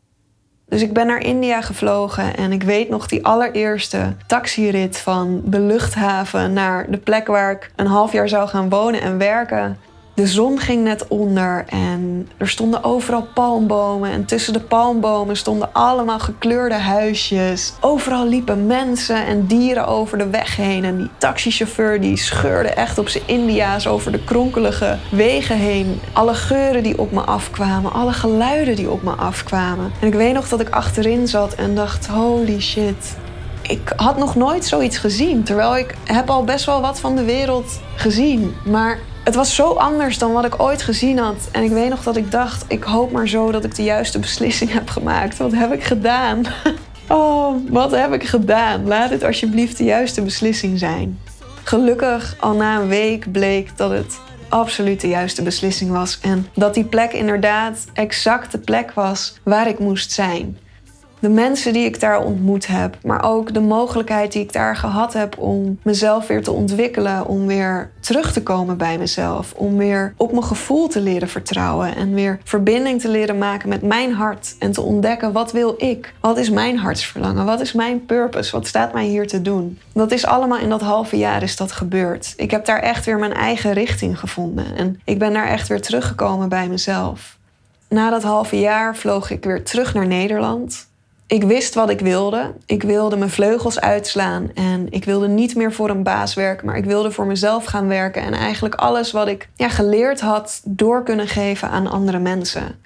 Dus 0.69 0.83
ik 0.83 0.93
ben 0.93 1.07
naar 1.07 1.21
India 1.21 1.61
gevlogen 1.61 2.37
en 2.37 2.53
ik 2.53 2.63
weet 2.63 2.89
nog 2.89 3.07
die 3.07 3.25
allereerste 3.25 4.17
taxirit 4.27 4.99
van 4.99 5.43
de 5.45 5.61
luchthaven 5.61 6.53
naar 6.53 6.91
de 6.91 6.99
plek 6.99 7.27
waar 7.27 7.53
ik 7.53 7.71
een 7.77 7.87
half 7.87 8.13
jaar 8.13 8.29
zou 8.29 8.49
gaan 8.49 8.69
wonen 8.69 9.01
en 9.01 9.19
werken. 9.19 9.79
De 10.15 10.27
zon 10.27 10.59
ging 10.59 10.85
net 10.85 11.09
onder 11.09 11.65
en 11.69 12.29
er 12.37 12.49
stonden 12.49 12.85
overal 12.85 13.27
palmbomen. 13.35 14.11
En 14.11 14.25
tussen 14.25 14.53
de 14.53 14.61
palmbomen 14.61 15.37
stonden 15.37 15.73
allemaal 15.73 16.19
gekleurde 16.19 16.75
huisjes. 16.75 17.73
Overal 17.81 18.27
liepen 18.27 18.67
mensen 18.67 19.27
en 19.27 19.47
dieren 19.47 19.87
over 19.87 20.19
de 20.19 20.31
weg 20.31 20.57
heen. 20.57 20.85
En 20.85 20.97
die 20.97 21.11
taxichauffeur 21.19 22.01
die 22.01 22.17
scheurde 22.17 22.69
echt 22.69 22.99
op 22.99 23.09
zijn 23.09 23.23
India's 23.27 23.87
over 23.87 24.13
de 24.13 24.25
kronkelige 24.25 24.99
wegen 25.11 25.57
heen. 25.57 26.01
Alle 26.13 26.35
geuren 26.35 26.83
die 26.83 26.99
op 26.99 27.13
me 27.13 27.21
afkwamen, 27.21 27.93
alle 27.93 28.13
geluiden 28.13 28.77
die 28.77 28.91
op 28.91 29.03
me 29.03 29.13
afkwamen. 29.13 29.93
En 30.01 30.07
ik 30.07 30.15
weet 30.15 30.35
nog 30.35 30.49
dat 30.49 30.61
ik 30.61 30.69
achterin 30.69 31.29
zat 31.29 31.55
en 31.55 31.75
dacht: 31.75 32.07
holy 32.07 32.61
shit. 32.61 33.17
Ik 33.63 33.93
had 33.97 34.19
nog 34.19 34.35
nooit 34.35 34.65
zoiets 34.65 34.99
gezien, 34.99 35.43
terwijl 35.43 35.77
ik 35.77 35.95
heb 36.05 36.31
al 36.31 36.45
best 36.45 36.65
wel 36.65 36.81
wat 36.81 37.01
van 37.01 37.17
de 37.17 37.25
wereld 37.25 37.81
gezien. 37.95 38.55
Maar 38.65 38.99
het 39.25 39.35
was 39.35 39.55
zo 39.55 39.73
anders 39.73 40.19
dan 40.19 40.33
wat 40.33 40.45
ik 40.45 40.61
ooit 40.63 40.83
gezien 40.83 41.19
had. 41.19 41.49
En 41.53 41.63
ik 41.63 41.71
weet 41.71 41.89
nog 41.89 42.03
dat 42.03 42.17
ik 42.17 42.31
dacht: 42.31 42.65
ik 42.69 42.83
hoop 42.83 43.13
maar 43.13 43.29
zo 43.29 43.51
dat 43.51 43.65
ik 43.65 43.75
de 43.75 43.83
juiste 43.83 44.19
beslissing 44.19 44.73
heb 44.73 44.89
gemaakt. 44.89 45.37
Wat 45.37 45.53
heb 45.53 45.73
ik 45.73 45.85
gedaan? 45.85 46.43
Oh, 47.09 47.57
wat 47.69 47.91
heb 47.91 48.13
ik 48.13 48.25
gedaan? 48.25 48.87
Laat 48.87 49.11
het 49.11 49.25
alsjeblieft 49.25 49.79
de 49.79 49.85
juiste 49.85 50.23
beslissing 50.23 50.79
zijn. 50.79 51.21
Gelukkig, 51.63 52.37
al 52.41 52.55
na 52.55 52.81
een 52.81 52.89
week 52.89 53.33
bleek 53.33 53.77
dat 53.77 53.91
het 53.91 54.19
absoluut 54.49 55.01
de 55.01 55.09
juiste 55.09 55.43
beslissing 55.43 55.91
was. 55.91 56.19
En 56.23 56.47
dat 56.55 56.75
die 56.75 56.85
plek 56.85 57.13
inderdaad 57.13 57.85
exact 57.93 58.53
de 58.53 58.59
plek 58.59 58.93
was 58.93 59.35
waar 59.43 59.69
ik 59.69 59.79
moest 59.79 60.13
zijn 60.13 60.59
de 61.25 61.31
mensen 61.31 61.73
die 61.73 61.85
ik 61.85 62.01
daar 62.01 62.25
ontmoet 62.25 62.67
heb, 62.67 62.97
maar 63.03 63.25
ook 63.25 63.55
de 63.55 63.61
mogelijkheid 63.61 64.33
die 64.33 64.43
ik 64.43 64.53
daar 64.53 64.77
gehad 64.77 65.13
heb 65.13 65.39
om 65.39 65.79
mezelf 65.83 66.27
weer 66.27 66.43
te 66.43 66.51
ontwikkelen, 66.51 67.27
om 67.27 67.47
weer 67.47 67.91
terug 68.01 68.33
te 68.33 68.43
komen 68.43 68.77
bij 68.77 68.99
mezelf, 68.99 69.53
om 69.57 69.77
weer 69.77 70.15
op 70.17 70.31
mijn 70.31 70.45
gevoel 70.45 70.89
te 70.89 71.01
leren 71.01 71.29
vertrouwen 71.29 71.97
en 71.97 72.15
weer 72.15 72.39
verbinding 72.45 73.01
te 73.01 73.09
leren 73.09 73.39
maken 73.39 73.69
met 73.69 73.83
mijn 73.83 74.13
hart 74.13 74.57
en 74.59 74.73
te 74.73 74.81
ontdekken 74.81 75.33
wat 75.33 75.53
wil 75.53 75.75
ik? 75.77 76.15
Wat 76.21 76.39
is 76.39 76.51
mijn 76.51 76.79
hartsverlangen? 76.79 77.45
Wat 77.45 77.61
is 77.61 77.73
mijn 77.73 78.07
purpose? 78.07 78.51
Wat 78.51 78.67
staat 78.67 78.93
mij 78.93 79.07
hier 79.07 79.27
te 79.27 79.43
doen? 79.43 79.79
Dat 79.93 80.13
is 80.13 80.27
allemaal 80.27 80.59
in 80.59 80.69
dat 80.69 80.81
halve 80.81 81.17
jaar 81.17 81.43
is 81.43 81.57
dat 81.57 81.73
gebeurd. 81.73 82.33
Ik 82.37 82.51
heb 82.51 82.65
daar 82.65 82.81
echt 82.81 83.05
weer 83.05 83.19
mijn 83.19 83.35
eigen 83.35 83.73
richting 83.73 84.19
gevonden 84.19 84.77
en 84.77 85.01
ik 85.05 85.19
ben 85.19 85.33
daar 85.33 85.49
echt 85.49 85.69
weer 85.69 85.83
teruggekomen 85.83 86.49
bij 86.49 86.69
mezelf. 86.69 87.39
Na 87.89 88.11
dat 88.11 88.23
halve 88.23 88.61
jaar 88.61 88.97
vloog 88.97 89.31
ik 89.31 89.45
weer 89.45 89.65
terug 89.65 89.95
naar 89.95 90.07
Nederland. 90.07 90.93
Ik 91.27 91.45
wist 91.45 91.75
wat 91.75 91.91
ik 91.91 92.01
wilde. 92.01 92.55
Ik 92.67 92.83
wilde 92.83 93.17
mijn 93.17 93.31
vleugels 93.31 93.81
uitslaan 93.81 94.51
en 94.55 94.87
ik 94.91 95.05
wilde 95.05 95.29
niet 95.29 95.55
meer 95.55 95.73
voor 95.73 95.91
een 95.91 96.03
baas 96.03 96.35
werken, 96.35 96.67
maar 96.67 96.77
ik 96.77 96.85
wilde 96.85 97.11
voor 97.11 97.27
mezelf 97.27 97.65
gaan 97.65 97.89
werken 97.89 98.23
en 98.23 98.33
eigenlijk 98.33 98.75
alles 98.75 99.13
wat 99.13 99.29
ik 99.29 99.49
ja, 99.55 99.69
geleerd 99.69 100.21
had 100.21 100.61
door 100.65 101.03
kunnen 101.03 101.29
geven 101.29 101.69
aan 101.69 101.87
andere 101.87 102.19
mensen. 102.19 102.79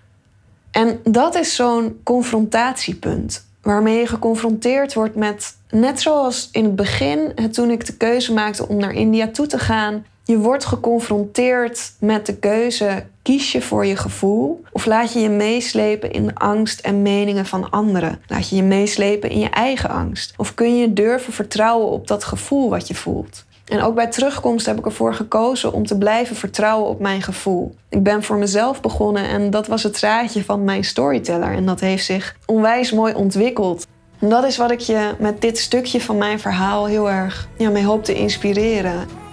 En 0.71 1.01
dat 1.05 1.35
is 1.35 1.55
zo'n 1.55 2.01
confrontatiepunt 2.03 3.47
waarmee 3.63 3.99
je 3.99 4.07
geconfronteerd 4.07 4.95
wordt 4.95 5.15
met, 5.15 5.57
net 5.71 6.01
zoals 6.01 6.49
in 6.53 6.65
het 6.65 6.77
begin, 6.77 7.35
toen 7.53 7.71
ik 7.71 7.87
de 7.87 7.97
keuze 7.97 8.33
maakte 8.33 8.69
om 8.69 8.77
naar 8.77 8.93
India 8.93 9.29
toe 9.29 9.47
te 9.47 9.59
gaan, 9.59 10.05
je 10.25 10.39
wordt 10.39 10.65
geconfronteerd 10.65 11.93
met 12.01 12.27
de 12.27 12.37
keuze: 12.37 13.07
kies 13.29 13.53
je 13.53 13.63
voor 13.63 13.87
je 13.87 13.97
gevoel 13.97 14.65
of 14.73 14.87
laat 14.87 15.13
je 15.13 15.21
je 15.21 15.29
meeslepen 15.29 16.13
in 16.13 16.27
de 16.27 16.35
angst 16.35 16.81
en 16.81 17.03
meningen 17.03 17.47
van 17.47 17.71
anderen? 17.71 18.21
Laat 18.27 18.49
je 18.49 18.57
je 18.57 18.63
meeslepen 18.63 19.31
in 19.31 19.39
je 19.39 19.51
eigen 19.51 19.91
angst? 19.91 20.35
Of 20.37 20.55
kun 20.55 20.79
je 20.79 20.93
durven 20.93 21.33
vertrouwen 21.33 21.89
op 21.89 22.07
dat 22.07 22.25
gevoel 22.25 22.71
wat 22.71 22.89
je 22.89 22.95
voelt? 22.95 23.45
En 23.65 23.83
ook 23.83 23.95
bij 23.95 24.07
terugkomst 24.07 24.67
heb 24.67 24.79
ik 24.79 24.85
ervoor 24.85 25.15
gekozen 25.15 25.73
om 25.73 25.87
te 25.87 25.99
blijven 25.99 26.37
vertrouwen 26.37 26.89
op 26.89 27.01
mijn 27.01 27.23
gevoel. 27.23 27.75
Ik 27.89 28.03
ben 28.03 28.23
voor 28.23 28.37
mezelf 28.37 28.81
begonnen 28.81 29.29
en 29.29 29.51
dat 29.51 29.67
was 29.67 29.83
het 29.83 29.97
zaadje 29.97 30.45
van 30.45 30.65
mijn 30.65 30.85
storyteller. 30.85 31.53
En 31.53 31.67
dat 31.67 31.81
heeft 31.81 32.05
zich 32.05 32.37
onwijs 32.47 32.93
mooi 32.93 33.15
ontwikkeld. 33.15 33.87
En 34.19 34.29
dat 34.29 34.45
is 34.45 34.57
wat 34.57 34.71
ik 34.71 34.81
je 34.81 35.15
met 35.19 35.41
dit 35.41 35.59
stukje 35.59 36.01
van 36.01 36.19
mijn 36.19 36.41
verhaal 36.41 36.87
heel 36.87 37.11
erg 37.11 37.49
ja, 37.57 37.71
mee 37.71 37.85
hoop 37.85 38.05
te 38.05 38.15
inspireren. 38.15 39.28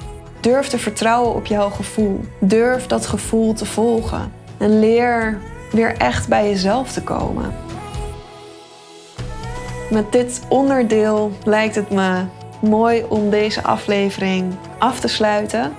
Durf 0.46 0.68
te 0.68 0.78
vertrouwen 0.78 1.36
op 1.36 1.46
jouw 1.46 1.70
gevoel. 1.70 2.20
Durf 2.40 2.88
dat 2.88 3.06
gevoel 3.06 3.54
te 3.54 3.66
volgen. 3.66 4.34
En 4.58 4.80
leer 4.80 5.40
weer 5.72 5.98
echt 5.98 6.28
bij 6.28 6.50
jezelf 6.50 6.92
te 6.92 7.04
komen. 7.04 7.54
Met 9.90 10.12
dit 10.12 10.42
onderdeel 10.48 11.32
lijkt 11.44 11.76
het 11.76 11.90
me 11.90 12.24
mooi 12.62 13.06
om 13.10 13.30
deze 13.30 13.64
aflevering 13.64 14.54
af 14.78 15.00
te 15.00 15.08
sluiten. 15.08 15.74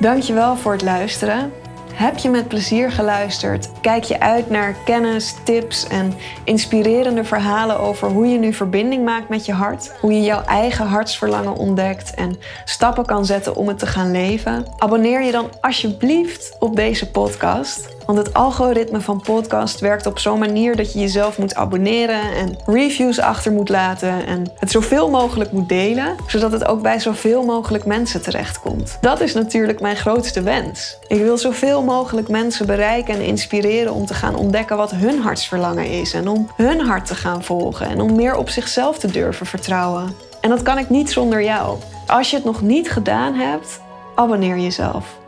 Dankjewel 0.00 0.56
voor 0.56 0.72
het 0.72 0.82
luisteren. 0.82 1.52
Heb 1.94 2.18
je 2.18 2.28
met 2.28 2.48
plezier 2.48 2.92
geluisterd? 2.92 3.68
Kijk 3.80 4.04
je 4.04 4.20
uit 4.20 4.50
naar 4.50 4.76
kennis, 4.84 5.34
tips 5.44 5.86
en 5.86 6.14
inspirerende 6.44 7.24
verhalen 7.24 7.78
over 7.78 8.08
hoe 8.08 8.26
je 8.26 8.38
nu 8.38 8.52
verbinding 8.52 9.04
maakt 9.04 9.28
met 9.28 9.46
je 9.46 9.52
hart? 9.52 9.92
Hoe 10.00 10.12
je 10.12 10.22
jouw 10.22 10.42
eigen 10.42 10.86
hartsverlangen 10.86 11.56
ontdekt 11.56 12.14
en 12.14 12.36
stappen 12.64 13.06
kan 13.06 13.26
zetten 13.26 13.56
om 13.56 13.68
het 13.68 13.78
te 13.78 13.86
gaan 13.86 14.10
leven? 14.10 14.66
Abonneer 14.78 15.22
je 15.22 15.32
dan 15.32 15.50
alsjeblieft 15.60 16.56
op 16.58 16.76
deze 16.76 17.10
podcast. 17.10 17.93
Want 18.06 18.18
het 18.18 18.34
algoritme 18.34 19.00
van 19.00 19.20
podcast 19.20 19.80
werkt 19.80 20.06
op 20.06 20.18
zo'n 20.18 20.38
manier 20.38 20.76
dat 20.76 20.92
je 20.92 20.98
jezelf 20.98 21.38
moet 21.38 21.54
abonneren 21.54 22.34
en 22.34 22.56
reviews 22.66 23.20
achter 23.20 23.52
moet 23.52 23.68
laten 23.68 24.26
en 24.26 24.52
het 24.58 24.70
zoveel 24.70 25.10
mogelijk 25.10 25.52
moet 25.52 25.68
delen, 25.68 26.16
zodat 26.26 26.52
het 26.52 26.64
ook 26.66 26.82
bij 26.82 27.00
zoveel 27.00 27.44
mogelijk 27.44 27.86
mensen 27.86 28.22
terechtkomt. 28.22 28.98
Dat 29.00 29.20
is 29.20 29.34
natuurlijk 29.34 29.80
mijn 29.80 29.96
grootste 29.96 30.42
wens. 30.42 30.98
Ik 31.06 31.18
wil 31.20 31.38
zoveel 31.38 31.82
mogelijk 31.82 32.28
mensen 32.28 32.66
bereiken 32.66 33.14
en 33.14 33.20
inspireren 33.20 33.92
om 33.92 34.06
te 34.06 34.14
gaan 34.14 34.36
ontdekken 34.36 34.76
wat 34.76 34.90
hun 34.90 35.20
hartsverlangen 35.20 35.90
is 35.90 36.12
en 36.12 36.28
om 36.28 36.50
hun 36.56 36.80
hart 36.80 37.06
te 37.06 37.14
gaan 37.14 37.44
volgen 37.44 37.86
en 37.86 38.00
om 38.00 38.14
meer 38.14 38.36
op 38.36 38.48
zichzelf 38.48 38.98
te 38.98 39.10
durven 39.10 39.46
vertrouwen. 39.46 40.16
En 40.40 40.50
dat 40.50 40.62
kan 40.62 40.78
ik 40.78 40.90
niet 40.90 41.10
zonder 41.10 41.42
jou. 41.42 41.78
Als 42.06 42.30
je 42.30 42.36
het 42.36 42.44
nog 42.44 42.60
niet 42.60 42.90
gedaan 42.90 43.34
hebt, 43.34 43.80
abonneer 44.14 44.58
jezelf. 44.58 45.22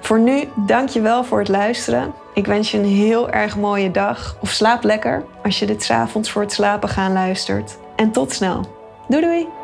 Voor 0.00 0.20
nu, 0.20 0.48
dank 0.54 0.88
je 0.88 1.00
wel 1.00 1.24
voor 1.24 1.38
het 1.38 1.48
luisteren. 1.48 2.14
Ik 2.34 2.46
wens 2.46 2.70
je 2.70 2.78
een 2.78 2.84
heel 2.84 3.30
erg 3.30 3.56
mooie 3.56 3.90
dag. 3.90 4.36
Of 4.40 4.50
slaap 4.50 4.82
lekker 4.82 5.24
als 5.42 5.58
je 5.58 5.66
dit 5.66 5.82
's 5.82 5.90
avonds 5.90 6.30
voor 6.30 6.42
het 6.42 6.52
slapen 6.52 6.88
gaan 6.88 7.12
luistert. 7.12 7.78
En 7.96 8.10
tot 8.10 8.32
snel. 8.32 8.60
Doei 9.08 9.22
doei! 9.22 9.55